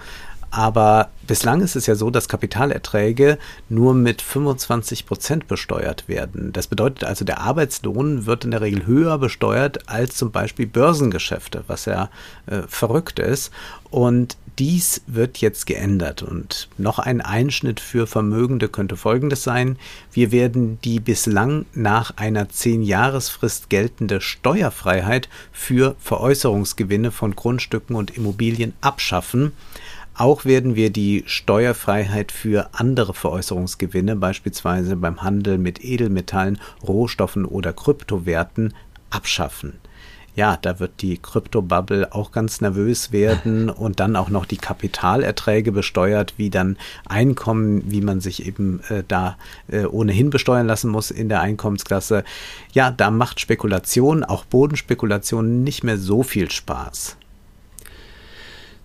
[0.53, 3.39] Aber bislang ist es ja so, dass Kapitalerträge
[3.69, 6.53] nur mit 25 Prozent besteuert werden.
[6.53, 11.63] Das bedeutet also, der Arbeitslohn wird in der Regel höher besteuert als zum Beispiel Börsengeschäfte,
[11.65, 12.11] was ja
[12.45, 13.51] äh, verrückt ist.
[13.89, 16.23] Und dies wird jetzt geändert.
[16.23, 19.77] Und noch ein Einschnitt für Vermögende könnte folgendes sein.
[20.11, 28.73] Wir werden die bislang nach einer 10-Jahresfrist geltende Steuerfreiheit für Veräußerungsgewinne von Grundstücken und Immobilien
[28.81, 29.53] abschaffen.
[30.15, 37.73] Auch werden wir die Steuerfreiheit für andere Veräußerungsgewinne, beispielsweise beim Handel mit Edelmetallen, Rohstoffen oder
[37.73, 38.75] Kryptowerten,
[39.09, 39.73] abschaffen.
[40.35, 45.71] Ja, da wird die Kryptobubble auch ganz nervös werden und dann auch noch die Kapitalerträge
[45.71, 51.11] besteuert, wie dann Einkommen, wie man sich eben äh, da äh, ohnehin besteuern lassen muss
[51.11, 52.23] in der Einkommensklasse.
[52.71, 57.17] Ja, da macht Spekulation, auch Bodenspekulation, nicht mehr so viel Spaß.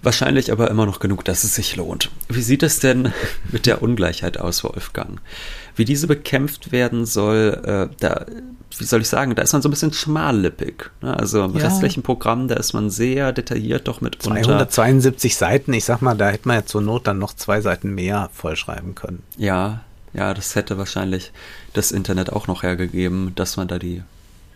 [0.03, 2.11] Wahrscheinlich aber immer noch genug, dass es sich lohnt.
[2.29, 3.13] Wie sieht es denn
[3.51, 5.21] mit der Ungleichheit aus, Wolfgang?
[5.75, 8.27] Wie diese bekämpft werden soll, äh, da,
[8.79, 10.91] wie soll ich sagen, da ist man so ein bisschen schmallippig.
[11.03, 11.19] Ne?
[11.19, 11.65] Also im ja.
[11.65, 16.31] restlichen Programm, da ist man sehr detailliert doch mit 272 Seiten, ich sag mal, da
[16.31, 19.25] hätte man ja zur Not dann noch zwei Seiten mehr vollschreiben können.
[19.37, 19.81] Ja,
[20.13, 21.33] ja, das hätte wahrscheinlich
[21.73, 24.03] das Internet auch noch hergegeben, dass man da die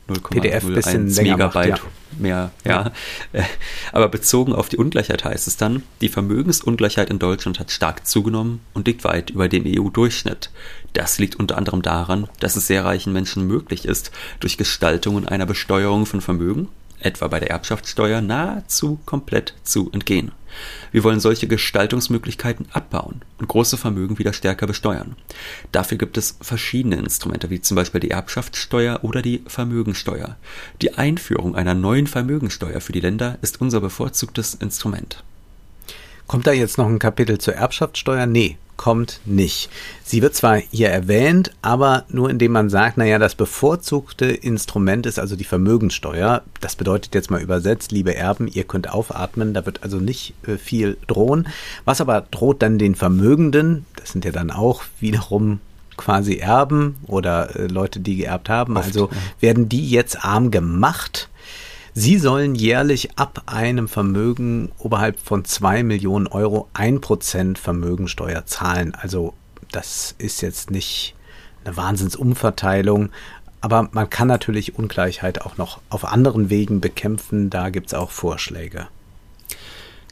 [0.09, 2.19] 0,01 Megabyte macht, ja.
[2.19, 2.51] mehr.
[2.65, 2.93] Ja.
[3.33, 3.45] ja.
[3.93, 8.61] Aber bezogen auf die Ungleichheit heißt es dann, die Vermögensungleichheit in Deutschland hat stark zugenommen
[8.75, 10.51] und liegt weit über dem EU-Durchschnitt.
[10.93, 14.11] Das liegt unter anderem daran, dass es sehr reichen Menschen möglich ist,
[14.41, 16.69] durch Gestaltungen einer Besteuerung von Vermögen
[17.05, 20.33] etwa bei der Erbschaftssteuer, nahezu komplett zu entgehen.
[20.91, 25.17] Wir wollen solche Gestaltungsmöglichkeiten abbauen und große Vermögen wieder stärker besteuern.
[25.73, 30.37] Dafür gibt es verschiedene Instrumente, wie zum Beispiel die Erbschaftssteuer oder die Vermögensteuer.
[30.83, 35.25] Die Einführung einer neuen Vermögensteuer für die Länder ist unser bevorzugtes Instrument.
[36.33, 38.25] Kommt da jetzt noch ein Kapitel zur Erbschaftssteuer?
[38.25, 39.69] Nee, kommt nicht.
[40.03, 45.19] Sie wird zwar hier erwähnt, aber nur indem man sagt, naja, das bevorzugte Instrument ist
[45.19, 46.41] also die Vermögenssteuer.
[46.63, 50.57] Das bedeutet jetzt mal übersetzt, liebe Erben, ihr könnt aufatmen, da wird also nicht äh,
[50.57, 51.49] viel drohen.
[51.85, 55.61] Was aber droht dann den Vermögenden, das sind ja dann auch wiederum
[55.99, 59.17] quasi Erben oder äh, Leute, die geerbt haben, Oft, also ja.
[59.41, 61.29] werden die jetzt arm gemacht
[61.95, 68.95] Sie sollen jährlich ab einem Vermögen oberhalb von zwei Millionen Euro ein Prozent Vermögensteuer zahlen.
[68.95, 69.35] Also
[69.73, 71.15] das ist jetzt nicht
[71.65, 73.11] eine Wahnsinnsumverteilung,
[73.61, 77.51] aber man kann natürlich Ungleichheit auch noch auf anderen Wegen bekämpfen.
[77.51, 78.89] Da gibt es auch Vorschläge.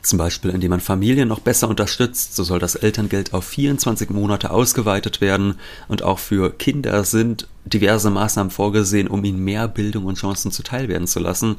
[0.02, 4.50] Zum Beispiel, indem man Familien noch besser unterstützt, so soll das Elterngeld auf 24 Monate
[4.50, 5.56] ausgeweitet werden
[5.88, 11.06] und auch für Kinder sind diverse Maßnahmen vorgesehen, um ihnen mehr Bildung und Chancen zuteilwerden
[11.06, 11.56] zu lassen.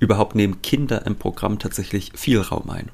[0.00, 2.90] Überhaupt nehmen Kinder im Programm tatsächlich viel Raum ein.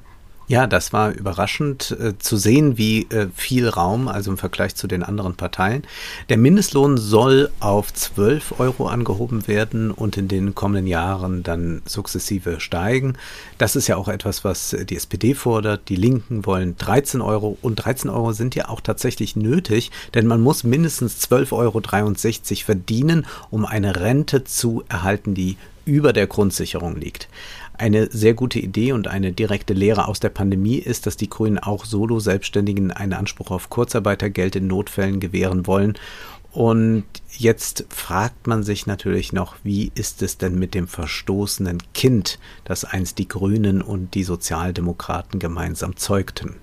[0.51, 4.85] Ja, das war überraschend äh, zu sehen, wie äh, viel Raum, also im Vergleich zu
[4.85, 5.83] den anderen Parteien.
[6.27, 12.59] Der Mindestlohn soll auf 12 Euro angehoben werden und in den kommenden Jahren dann sukzessive
[12.59, 13.13] steigen.
[13.59, 15.87] Das ist ja auch etwas, was die SPD fordert.
[15.87, 20.41] Die Linken wollen 13 Euro und 13 Euro sind ja auch tatsächlich nötig, denn man
[20.41, 27.29] muss mindestens 12,63 Euro verdienen, um eine Rente zu erhalten, die über der Grundsicherung liegt.
[27.81, 31.57] Eine sehr gute Idee und eine direkte Lehre aus der Pandemie ist, dass die Grünen
[31.57, 35.95] auch Solo-Selbstständigen einen Anspruch auf Kurzarbeitergeld in Notfällen gewähren wollen.
[36.51, 42.37] Und jetzt fragt man sich natürlich noch, wie ist es denn mit dem verstoßenen Kind,
[42.65, 46.57] das einst die Grünen und die Sozialdemokraten gemeinsam zeugten?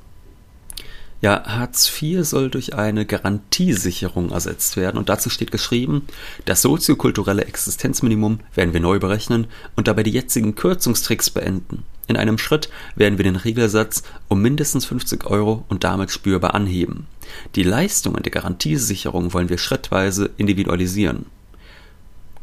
[1.21, 6.07] Ja, Hartz IV soll durch eine Garantiesicherung ersetzt werden und dazu steht geschrieben,
[6.45, 11.83] das soziokulturelle Existenzminimum werden wir neu berechnen und dabei die jetzigen Kürzungstricks beenden.
[12.07, 17.09] In einem Schritt werden wir den Regelsatz um mindestens 50 Euro und damit spürbar anheben.
[17.57, 21.27] Die Leistungen der Garantiesicherung wollen wir schrittweise individualisieren.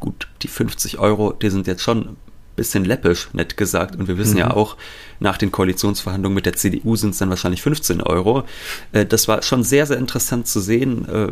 [0.01, 2.17] Gut, die 50 Euro, die sind jetzt schon
[2.55, 3.95] bisschen läppisch, nett gesagt.
[3.95, 4.39] Und wir wissen mhm.
[4.39, 4.77] ja auch,
[5.19, 8.43] nach den Koalitionsverhandlungen mit der CDU sind es dann wahrscheinlich 15 Euro.
[8.91, 11.07] Äh, das war schon sehr, sehr interessant zu sehen.
[11.07, 11.31] Äh,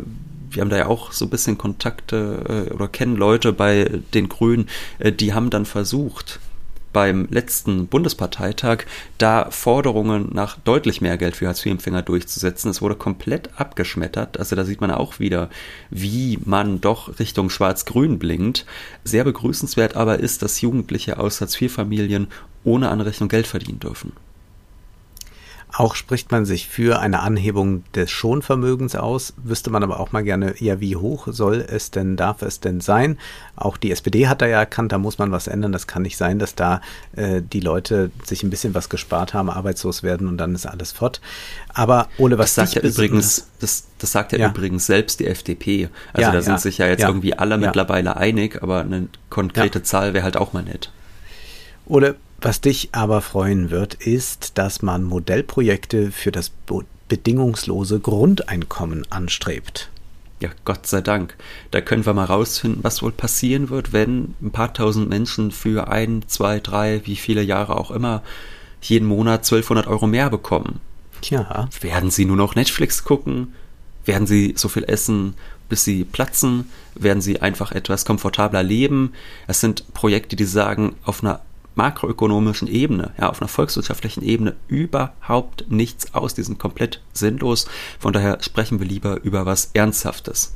[0.50, 4.28] wir haben da ja auch so ein bisschen Kontakte äh, oder kennen Leute bei den
[4.28, 4.68] Grünen,
[5.00, 6.38] die haben dann versucht,
[6.94, 8.84] beim letzten Bundesparteitag,
[9.18, 12.70] da Forderungen nach deutlich mehr Geld für Hartz-IV-Empfänger durchzusetzen.
[12.70, 14.38] Es wurde komplett abgeschmettert.
[14.38, 15.50] Also da sieht man auch wieder,
[15.90, 18.64] wie man doch Richtung Schwarz-Grün blinkt.
[19.02, 22.28] Sehr begrüßenswert aber ist, dass Jugendliche aus Hartz-IV-Familien
[22.62, 24.12] ohne Anrechnung Geld verdienen dürfen.
[25.76, 30.22] Auch spricht man sich für eine Anhebung des Schonvermögens aus, wüsste man aber auch mal
[30.22, 33.18] gerne, ja, wie hoch soll es denn, darf es denn sein?
[33.56, 35.72] Auch die SPD hat da ja erkannt, da muss man was ändern.
[35.72, 36.80] Das kann nicht sein, dass da
[37.16, 40.92] äh, die Leute sich ein bisschen was gespart haben, arbeitslos werden und dann ist alles
[40.92, 41.20] fort.
[41.70, 45.26] Aber Ole, was das sagt ja übrigens, das, das sagt ja, ja, übrigens selbst die
[45.26, 45.88] FDP.
[46.12, 50.14] Also ja, da sind sich ja jetzt irgendwie alle mittlerweile einig, aber eine konkrete Zahl
[50.14, 50.92] wäre halt auch mal nett.
[51.86, 52.14] Ole,
[52.44, 56.52] was dich aber freuen wird, ist, dass man Modellprojekte für das
[57.08, 59.90] bedingungslose Grundeinkommen anstrebt.
[60.40, 61.36] Ja, Gott sei Dank.
[61.70, 65.88] Da können wir mal rausfinden, was wohl passieren wird, wenn ein paar tausend Menschen für
[65.88, 68.22] ein, zwei, drei, wie viele Jahre auch immer,
[68.82, 70.80] jeden Monat 1200 Euro mehr bekommen.
[71.22, 71.70] Ja.
[71.80, 73.54] Werden sie nur noch Netflix gucken?
[74.04, 75.32] Werden sie so viel essen,
[75.70, 76.68] bis sie platzen?
[76.94, 79.14] Werden sie einfach etwas komfortabler leben?
[79.46, 81.40] Es sind Projekte, die sagen, auf einer
[81.74, 86.34] makroökonomischen Ebene, ja, auf einer volkswirtschaftlichen Ebene überhaupt nichts aus.
[86.34, 87.66] Die sind komplett sinnlos.
[87.98, 90.54] Von daher sprechen wir lieber über was Ernsthaftes.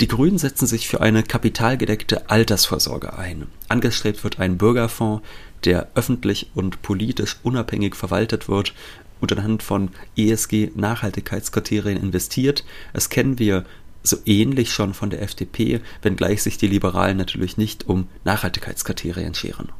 [0.00, 3.46] Die Grünen setzen sich für eine kapitalgedeckte Altersvorsorge ein.
[3.68, 5.22] Angestrebt wird ein Bürgerfonds,
[5.64, 8.72] der öffentlich und politisch unabhängig verwaltet wird
[9.20, 12.64] und anhand von ESG-Nachhaltigkeitskriterien investiert.
[12.94, 13.66] Das kennen wir
[14.02, 19.70] so ähnlich schon von der FDP, wenngleich sich die Liberalen natürlich nicht um Nachhaltigkeitskriterien scheren.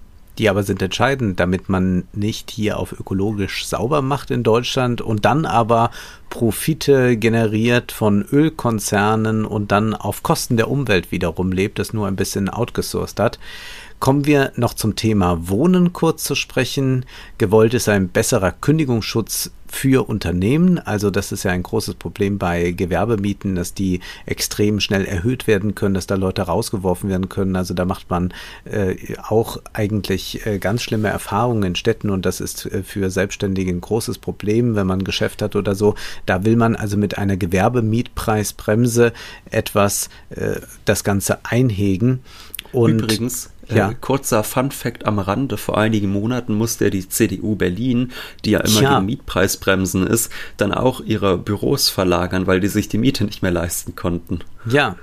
[0.41, 5.27] Die aber sind entscheidend, damit man nicht hier auf ökologisch sauber macht in Deutschland und
[5.27, 5.91] dann aber
[6.31, 12.17] Profite generiert von Ölkonzernen und dann auf Kosten der Umwelt wiederum lebt, das nur ein
[12.17, 13.39] bisschen outgesourced hat.
[14.01, 17.05] Kommen wir noch zum Thema Wohnen kurz zu sprechen.
[17.37, 20.79] Gewollt ist ein besserer Kündigungsschutz für Unternehmen.
[20.79, 25.75] Also das ist ja ein großes Problem bei Gewerbemieten, dass die extrem schnell erhöht werden
[25.75, 27.57] können, dass da Leute rausgeworfen werden können.
[27.57, 28.33] Also da macht man
[28.65, 28.97] äh,
[29.29, 33.83] auch eigentlich äh, ganz schlimme Erfahrungen in Städten und das ist äh, für Selbstständige ein
[33.83, 35.95] großes Problem, wenn man ein Geschäft hat oder so.
[36.25, 39.13] Da will man also mit einer Gewerbemietpreisbremse
[39.51, 42.21] etwas äh, das Ganze einhegen.
[42.73, 43.91] Und Übrigens, ja.
[43.91, 48.13] Äh, kurzer Fun Fact am Rande, vor einigen Monaten musste die CDU Berlin,
[48.45, 48.95] die ja immer ja.
[48.95, 53.53] gegen Mietpreisbremsen ist, dann auch ihre Büros verlagern, weil die sich die Miete nicht mehr
[53.53, 54.41] leisten konnten.
[54.67, 54.97] Ja,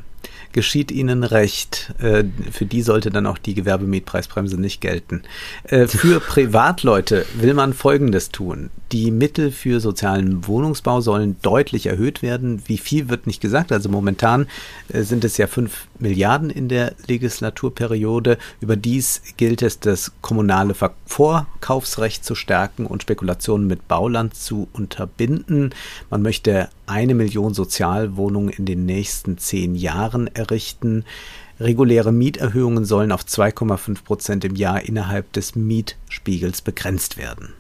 [0.52, 1.94] geschieht ihnen recht.
[2.00, 5.24] Äh, für die sollte dann auch die Gewerbemietpreisbremse nicht gelten.
[5.64, 8.70] Äh, für Privatleute will man Folgendes tun.
[8.94, 12.62] Die Mittel für sozialen Wohnungsbau sollen deutlich erhöht werden.
[12.68, 13.74] Wie viel wird nicht gesagt.
[13.74, 14.48] Also momentan
[14.88, 18.38] äh, sind es ja fünf Milliarden in der Legislaturperiode.
[18.62, 20.74] Überdies gilt es, das kommunale
[21.06, 25.76] Vorkaufsrecht zu stärken und Spekulationen mit Bauland zu unterbinden.
[26.10, 31.04] Man möchte eine Million Sozialwohnungen in den nächsten zehn Jahren errichten.
[31.60, 37.54] Reguläre Mieterhöhungen sollen auf 2,5 Prozent im Jahr innerhalb des Mietspiegels begrenzt werden.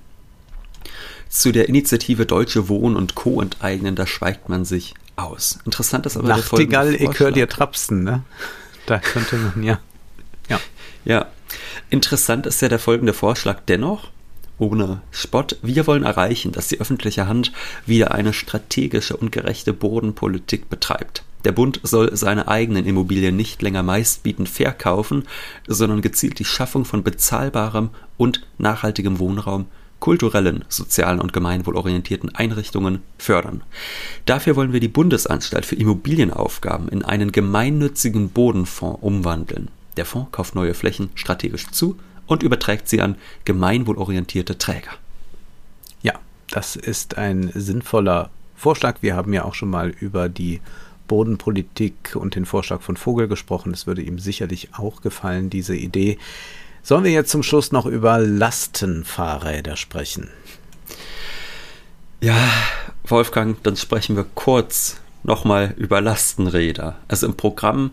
[1.29, 3.41] Zu der Initiative Deutsche Wohnen und Co.
[3.41, 5.59] enteignen, da schweigt man sich aus.
[5.65, 8.23] Interessant ist aber Nachtigall, ich höre dir trapsen, ne?
[8.85, 9.79] Da könnte man, ja.
[10.49, 10.59] Ja.
[11.05, 11.25] Ja.
[11.89, 14.09] Interessant ist ja der folgende Vorschlag dennoch
[14.59, 15.57] ohne Spott.
[15.61, 17.51] Wir wollen erreichen, dass die öffentliche Hand
[17.85, 21.23] wieder eine strategische und gerechte Bodenpolitik betreibt.
[21.43, 25.23] Der Bund soll seine eigenen Immobilien nicht länger meistbietend verkaufen,
[25.67, 29.67] sondern gezielt die Schaffung von bezahlbarem und nachhaltigem Wohnraum
[29.99, 33.63] kulturellen, sozialen und gemeinwohlorientierten Einrichtungen fördern.
[34.25, 39.69] Dafür wollen wir die Bundesanstalt für Immobilienaufgaben in einen gemeinnützigen Bodenfonds umwandeln.
[39.97, 44.91] Der Fonds kauft neue Flächen strategisch zu und überträgt sie an gemeinwohlorientierte Träger.
[46.01, 46.13] Ja,
[46.51, 48.97] das ist ein sinnvoller Vorschlag.
[49.01, 50.61] Wir haben ja auch schon mal über die
[51.07, 53.73] Bodenpolitik und den Vorschlag von Vogel gesprochen.
[53.73, 56.17] Es würde ihm sicherlich auch gefallen, diese Idee.
[56.87, 60.29] Sollen wir jetzt zum Schluss noch über Lastenfahrräder sprechen?
[62.21, 62.37] Ja,
[63.03, 66.95] Wolfgang, dann sprechen wir kurz nochmal über Lastenräder.
[67.09, 67.91] Also im Programm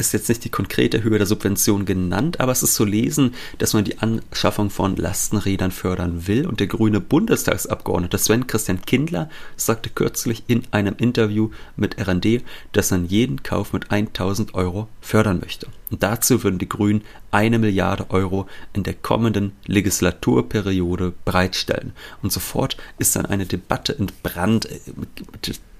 [0.00, 3.74] ist jetzt nicht die konkrete Höhe der Subvention genannt, aber es ist zu lesen, dass
[3.74, 6.46] man die Anschaffung von Lastenrädern fördern will.
[6.46, 12.42] Und der grüne Bundestagsabgeordnete Sven Christian Kindler sagte kürzlich in einem Interview mit RND,
[12.72, 15.68] dass man jeden Kauf mit 1000 Euro fördern möchte.
[15.90, 21.92] Und dazu würden die Grünen eine Milliarde Euro in der kommenden Legislaturperiode bereitstellen.
[22.22, 24.68] Und sofort ist dann eine Debatte entbrannt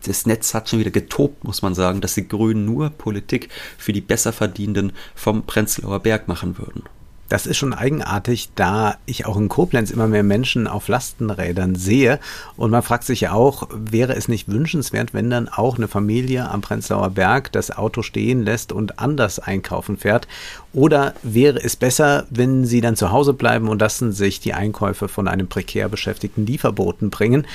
[0.04, 3.48] das Netz hat schon wieder getobt, muss man sagen, dass die Grünen nur Politik
[3.78, 6.84] für die Besserverdienenden vom Prenzlauer Berg machen würden.
[7.30, 12.18] Das ist schon eigenartig, da ich auch in Koblenz immer mehr Menschen auf Lastenrädern sehe.
[12.56, 16.50] Und man fragt sich ja auch, wäre es nicht wünschenswert, wenn dann auch eine Familie
[16.50, 20.26] am Prenzlauer Berg das Auto stehen lässt und anders einkaufen fährt?
[20.72, 25.06] Oder wäre es besser, wenn sie dann zu Hause bleiben und lassen sich die Einkäufe
[25.06, 27.46] von einem prekär beschäftigten Lieferboten bringen?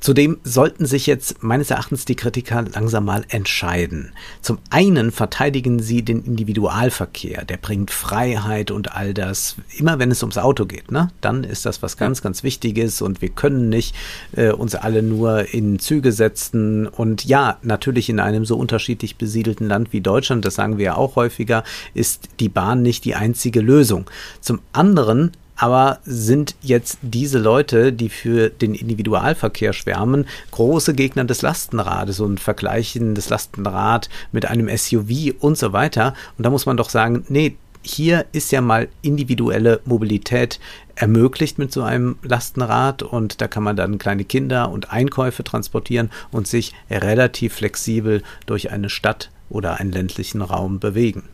[0.00, 4.12] Zudem sollten sich jetzt meines Erachtens die Kritiker langsam mal entscheiden.
[4.40, 9.56] Zum einen verteidigen sie den Individualverkehr, der bringt Freiheit und all das.
[9.76, 13.20] Immer wenn es ums Auto geht, ne, dann ist das was ganz, ganz Wichtiges und
[13.20, 13.94] wir können nicht
[14.32, 16.86] äh, uns alle nur in Züge setzen.
[16.86, 20.94] Und ja, natürlich in einem so unterschiedlich besiedelten Land wie Deutschland, das sagen wir ja
[20.96, 24.08] auch häufiger, ist die Bahn nicht die einzige Lösung.
[24.40, 31.42] Zum anderen aber sind jetzt diese Leute, die für den Individualverkehr schwärmen, große Gegner des
[31.42, 36.14] Lastenrades und vergleichen das Lastenrad mit einem SUV und so weiter.
[36.38, 40.60] Und da muss man doch sagen, nee, hier ist ja mal individuelle Mobilität
[40.94, 46.10] ermöglicht mit so einem Lastenrad und da kann man dann kleine Kinder und Einkäufe transportieren
[46.30, 51.24] und sich relativ flexibel durch eine Stadt oder einen ländlichen Raum bewegen.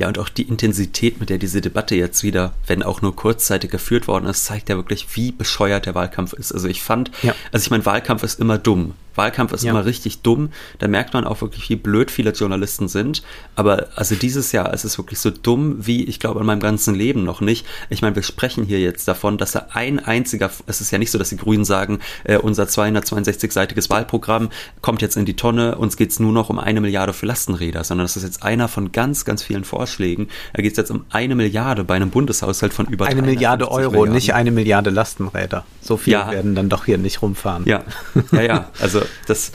[0.00, 3.70] Ja, und auch die Intensität, mit der diese Debatte jetzt wieder, wenn auch nur kurzzeitig
[3.70, 6.52] geführt worden ist, zeigt ja wirklich, wie bescheuert der Wahlkampf ist.
[6.52, 7.34] Also ich fand, ja.
[7.52, 8.94] also ich meine, Wahlkampf ist immer dumm.
[9.14, 9.70] Wahlkampf ist ja.
[9.70, 10.50] immer richtig dumm.
[10.78, 13.22] Da merkt man auch wirklich, wie blöd viele Journalisten sind.
[13.56, 16.94] Aber also dieses Jahr ist es wirklich so dumm wie, ich glaube, in meinem ganzen
[16.94, 17.66] Leben noch nicht.
[17.88, 21.10] Ich meine, wir sprechen hier jetzt davon, dass er ein einziger, es ist ja nicht
[21.10, 24.50] so, dass die Grünen sagen, äh, unser 262-seitiges Wahlprogramm
[24.80, 27.84] kommt jetzt in die Tonne, uns geht es nur noch um eine Milliarde für Lastenräder,
[27.84, 30.28] sondern das ist jetzt einer von ganz, ganz vielen Vorschlägen.
[30.54, 33.90] Da geht es jetzt um eine Milliarde bei einem Bundeshaushalt von über Eine Milliarde Euro,
[33.90, 34.14] Milliarden.
[34.14, 35.64] nicht eine Milliarde Lastenräder.
[35.90, 36.30] So viel ja.
[36.30, 37.64] werden dann doch hier nicht rumfahren.
[37.66, 37.82] Ja,
[38.30, 38.70] ja, ja.
[38.80, 39.50] Also das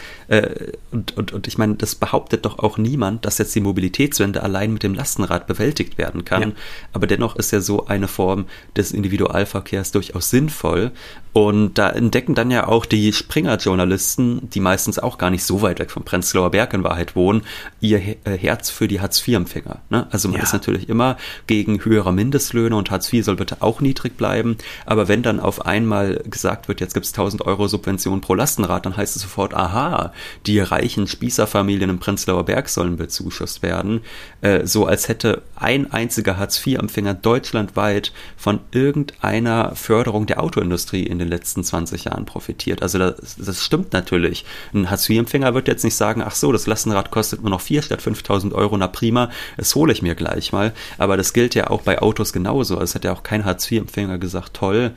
[0.91, 4.73] und, und, und ich meine, das behauptet doch auch niemand, dass jetzt die Mobilitätswende allein
[4.73, 6.41] mit dem Lastenrad bewältigt werden kann.
[6.41, 6.51] Ja.
[6.93, 8.45] Aber dennoch ist ja so eine Form
[8.75, 10.91] des Individualverkehrs durchaus sinnvoll.
[11.33, 15.79] Und da entdecken dann ja auch die Springer-Journalisten, die meistens auch gar nicht so weit
[15.79, 17.41] weg vom Prenzlauer Berg in Wahrheit wohnen,
[17.81, 19.81] ihr äh, Herz für die Hartz-IV-Empfänger.
[19.89, 20.07] Ne?
[20.11, 20.43] Also man ja.
[20.43, 24.55] ist natürlich immer gegen höhere Mindestlöhne und Hartz IV soll bitte auch niedrig bleiben.
[24.85, 28.85] Aber wenn dann auf einmal gesagt wird, jetzt gibt es 1000 Euro Subvention pro Lastenrad,
[28.85, 30.13] dann heißt es sofort, aha,
[30.45, 34.01] die reichen Spießerfamilien im Prenzlauer Berg sollen bezuschusst werden,
[34.41, 41.27] äh, so als hätte ein einziger Hartz-IV-Empfänger deutschlandweit von irgendeiner Förderung der Autoindustrie in den
[41.27, 42.81] letzten 20 Jahren profitiert.
[42.81, 44.45] Also das, das stimmt natürlich.
[44.73, 48.01] Ein Hartz-IV-Empfänger wird jetzt nicht sagen, ach so, das Lastenrad kostet nur noch 4 statt
[48.01, 50.73] 5000 Euro, na prima, das hole ich mir gleich mal.
[50.97, 52.79] Aber das gilt ja auch bei Autos genauso.
[52.79, 54.91] Es hat ja auch kein Hartz-IV-Empfänger gesagt, toll,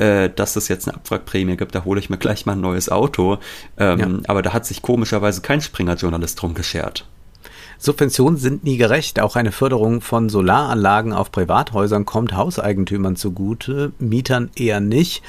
[0.00, 2.88] äh, dass es jetzt eine Abwrackprämie gibt, da hole ich mir gleich mal ein neues
[2.88, 3.38] Auto.
[3.78, 4.08] Ähm, ja.
[4.26, 7.06] Aber da hat sich komischerweise kein Springer-Journalist drum geschert.
[7.78, 9.20] Subventionen sind nie gerecht.
[9.20, 15.22] Auch eine Förderung von Solaranlagen auf Privathäusern kommt Hauseigentümern zugute, Mietern eher nicht.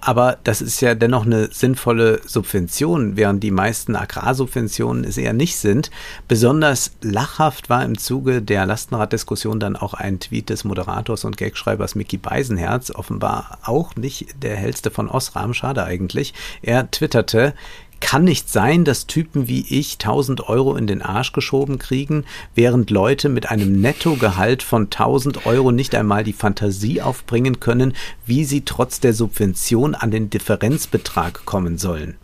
[0.00, 5.56] Aber das ist ja dennoch eine sinnvolle Subvention, während die meisten Agrarsubventionen es eher nicht
[5.56, 5.90] sind.
[6.28, 11.94] Besonders lachhaft war im Zuge der Lastenraddiskussion dann auch ein Tweet des Moderators und Gagschreibers
[11.94, 16.34] Mickey Beisenherz, offenbar auch nicht der hellste von Osram, schade eigentlich.
[16.62, 17.54] Er twitterte,
[18.00, 22.24] kann nicht sein, dass Typen wie ich 1000 Euro in den Arsch geschoben kriegen,
[22.54, 27.94] während Leute mit einem Nettogehalt von 1000 Euro nicht einmal die Fantasie aufbringen können,
[28.24, 32.16] wie sie trotz der Subvention an den Differenzbetrag kommen sollen.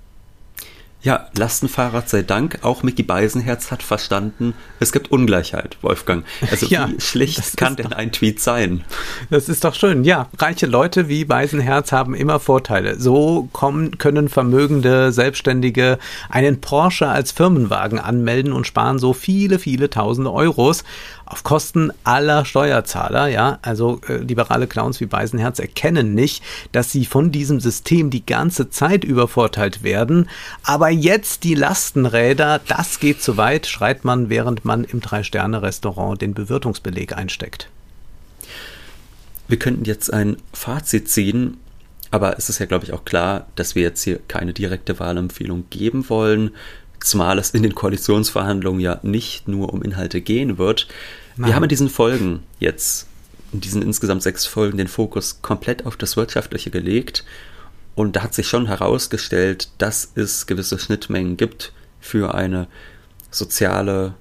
[1.02, 2.60] Ja, Lastenfahrrad sei Dank.
[2.62, 6.24] Auch Mickey Beisenherz hat verstanden, es gibt Ungleichheit, Wolfgang.
[6.48, 8.84] Also ja, wie schlicht kann denn ein Tweet sein?
[9.28, 10.04] Das ist doch schön.
[10.04, 13.00] Ja, reiche Leute wie Beisenherz haben immer Vorteile.
[13.00, 15.98] So kommen, können vermögende Selbstständige
[16.28, 20.84] einen Porsche als Firmenwagen anmelden und sparen so viele, viele tausende Euros
[21.32, 23.26] auf Kosten aller Steuerzahler.
[23.28, 28.24] Ja, also äh, liberale Clowns wie Beisenherz erkennen nicht, dass sie von diesem System die
[28.24, 30.28] ganze Zeit übervorteilt werden.
[30.62, 36.34] Aber jetzt die Lastenräder, das geht zu weit, schreit man, während man im Drei-Sterne-Restaurant den
[36.34, 37.70] Bewirtungsbeleg einsteckt.
[39.48, 41.56] Wir könnten jetzt ein Fazit ziehen,
[42.10, 45.64] aber es ist ja, glaube ich, auch klar, dass wir jetzt hier keine direkte Wahlempfehlung
[45.70, 46.50] geben wollen,
[47.00, 50.88] zumal es in den Koalitionsverhandlungen ja nicht nur um Inhalte gehen wird.
[51.36, 51.48] Nein.
[51.48, 53.06] Wir haben in diesen Folgen jetzt,
[53.52, 57.24] in diesen insgesamt sechs Folgen, den Fokus komplett auf das Wirtschaftliche gelegt.
[57.94, 62.68] Und da hat sich schon herausgestellt, dass es gewisse Schnittmengen gibt für eine
[63.30, 64.14] soziale,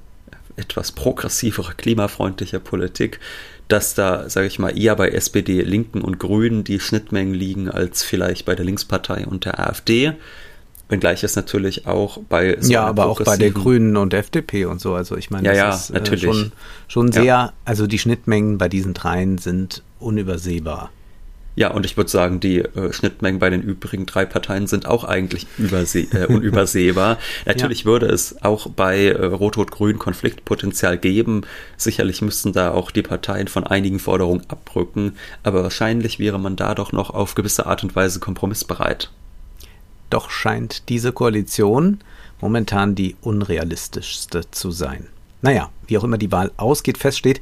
[0.58, 3.20] etwas progressivere, klimafreundliche Politik,
[3.68, 8.04] dass da, sage ich mal, eher bei SPD, Linken und Grünen die Schnittmengen liegen als
[8.04, 10.14] vielleicht bei der Linkspartei und der AfD.
[10.92, 14.82] Wenngleich es natürlich auch bei so Ja, aber auch bei der Grünen und FDP und
[14.82, 14.94] so.
[14.94, 16.24] Also ich meine, ja, ja, ist, äh, natürlich.
[16.24, 16.52] schon,
[16.90, 17.54] schon sehr, ja.
[17.64, 20.92] also die Schnittmengen bei diesen dreien sind unübersehbar.
[21.56, 25.06] Ja, und ich würde sagen, die äh, Schnittmengen bei den übrigen drei Parteien sind auch
[25.06, 27.18] eigentlich äh, unübersehbar.
[27.46, 27.86] Natürlich ja.
[27.86, 31.44] würde es auch bei äh, Rot-Rot-Grün Konfliktpotenzial geben.
[31.78, 36.76] Sicherlich müssten da auch die Parteien von einigen Forderungen abrücken, aber wahrscheinlich wäre man da
[36.76, 39.10] doch noch auf gewisse Art und Weise kompromissbereit.
[40.12, 42.00] Doch scheint diese Koalition
[42.42, 45.08] momentan die unrealistischste zu sein.
[45.42, 47.42] Naja, wie auch immer die Wahl ausgeht, feststeht,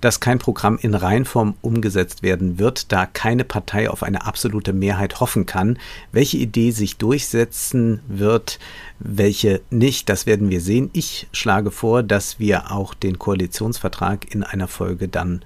[0.00, 5.20] dass kein Programm in Reinform umgesetzt werden wird, da keine Partei auf eine absolute Mehrheit
[5.20, 5.78] hoffen kann.
[6.10, 8.58] Welche Idee sich durchsetzen wird,
[8.98, 10.90] welche nicht, das werden wir sehen.
[10.92, 15.44] Ich schlage vor, dass wir auch den Koalitionsvertrag in einer Folge dann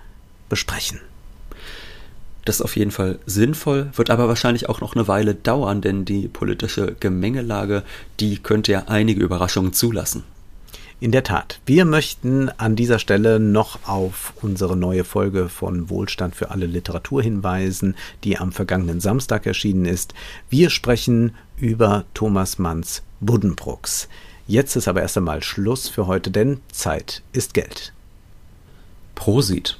[0.49, 1.01] besprechen.
[2.51, 6.05] Das ist auf jeden Fall sinnvoll, wird aber wahrscheinlich auch noch eine Weile dauern, denn
[6.05, 7.85] die politische Gemengelage,
[8.19, 10.25] die könnte ja einige Überraschungen zulassen.
[10.99, 16.35] In der Tat, wir möchten an dieser Stelle noch auf unsere neue Folge von Wohlstand
[16.35, 17.95] für alle Literatur hinweisen,
[18.25, 20.13] die am vergangenen Samstag erschienen ist.
[20.49, 24.09] Wir sprechen über Thomas Manns Buddenbrooks.
[24.49, 27.93] Jetzt ist aber erst einmal Schluss für heute, denn Zeit ist Geld.
[29.15, 29.80] Prosit.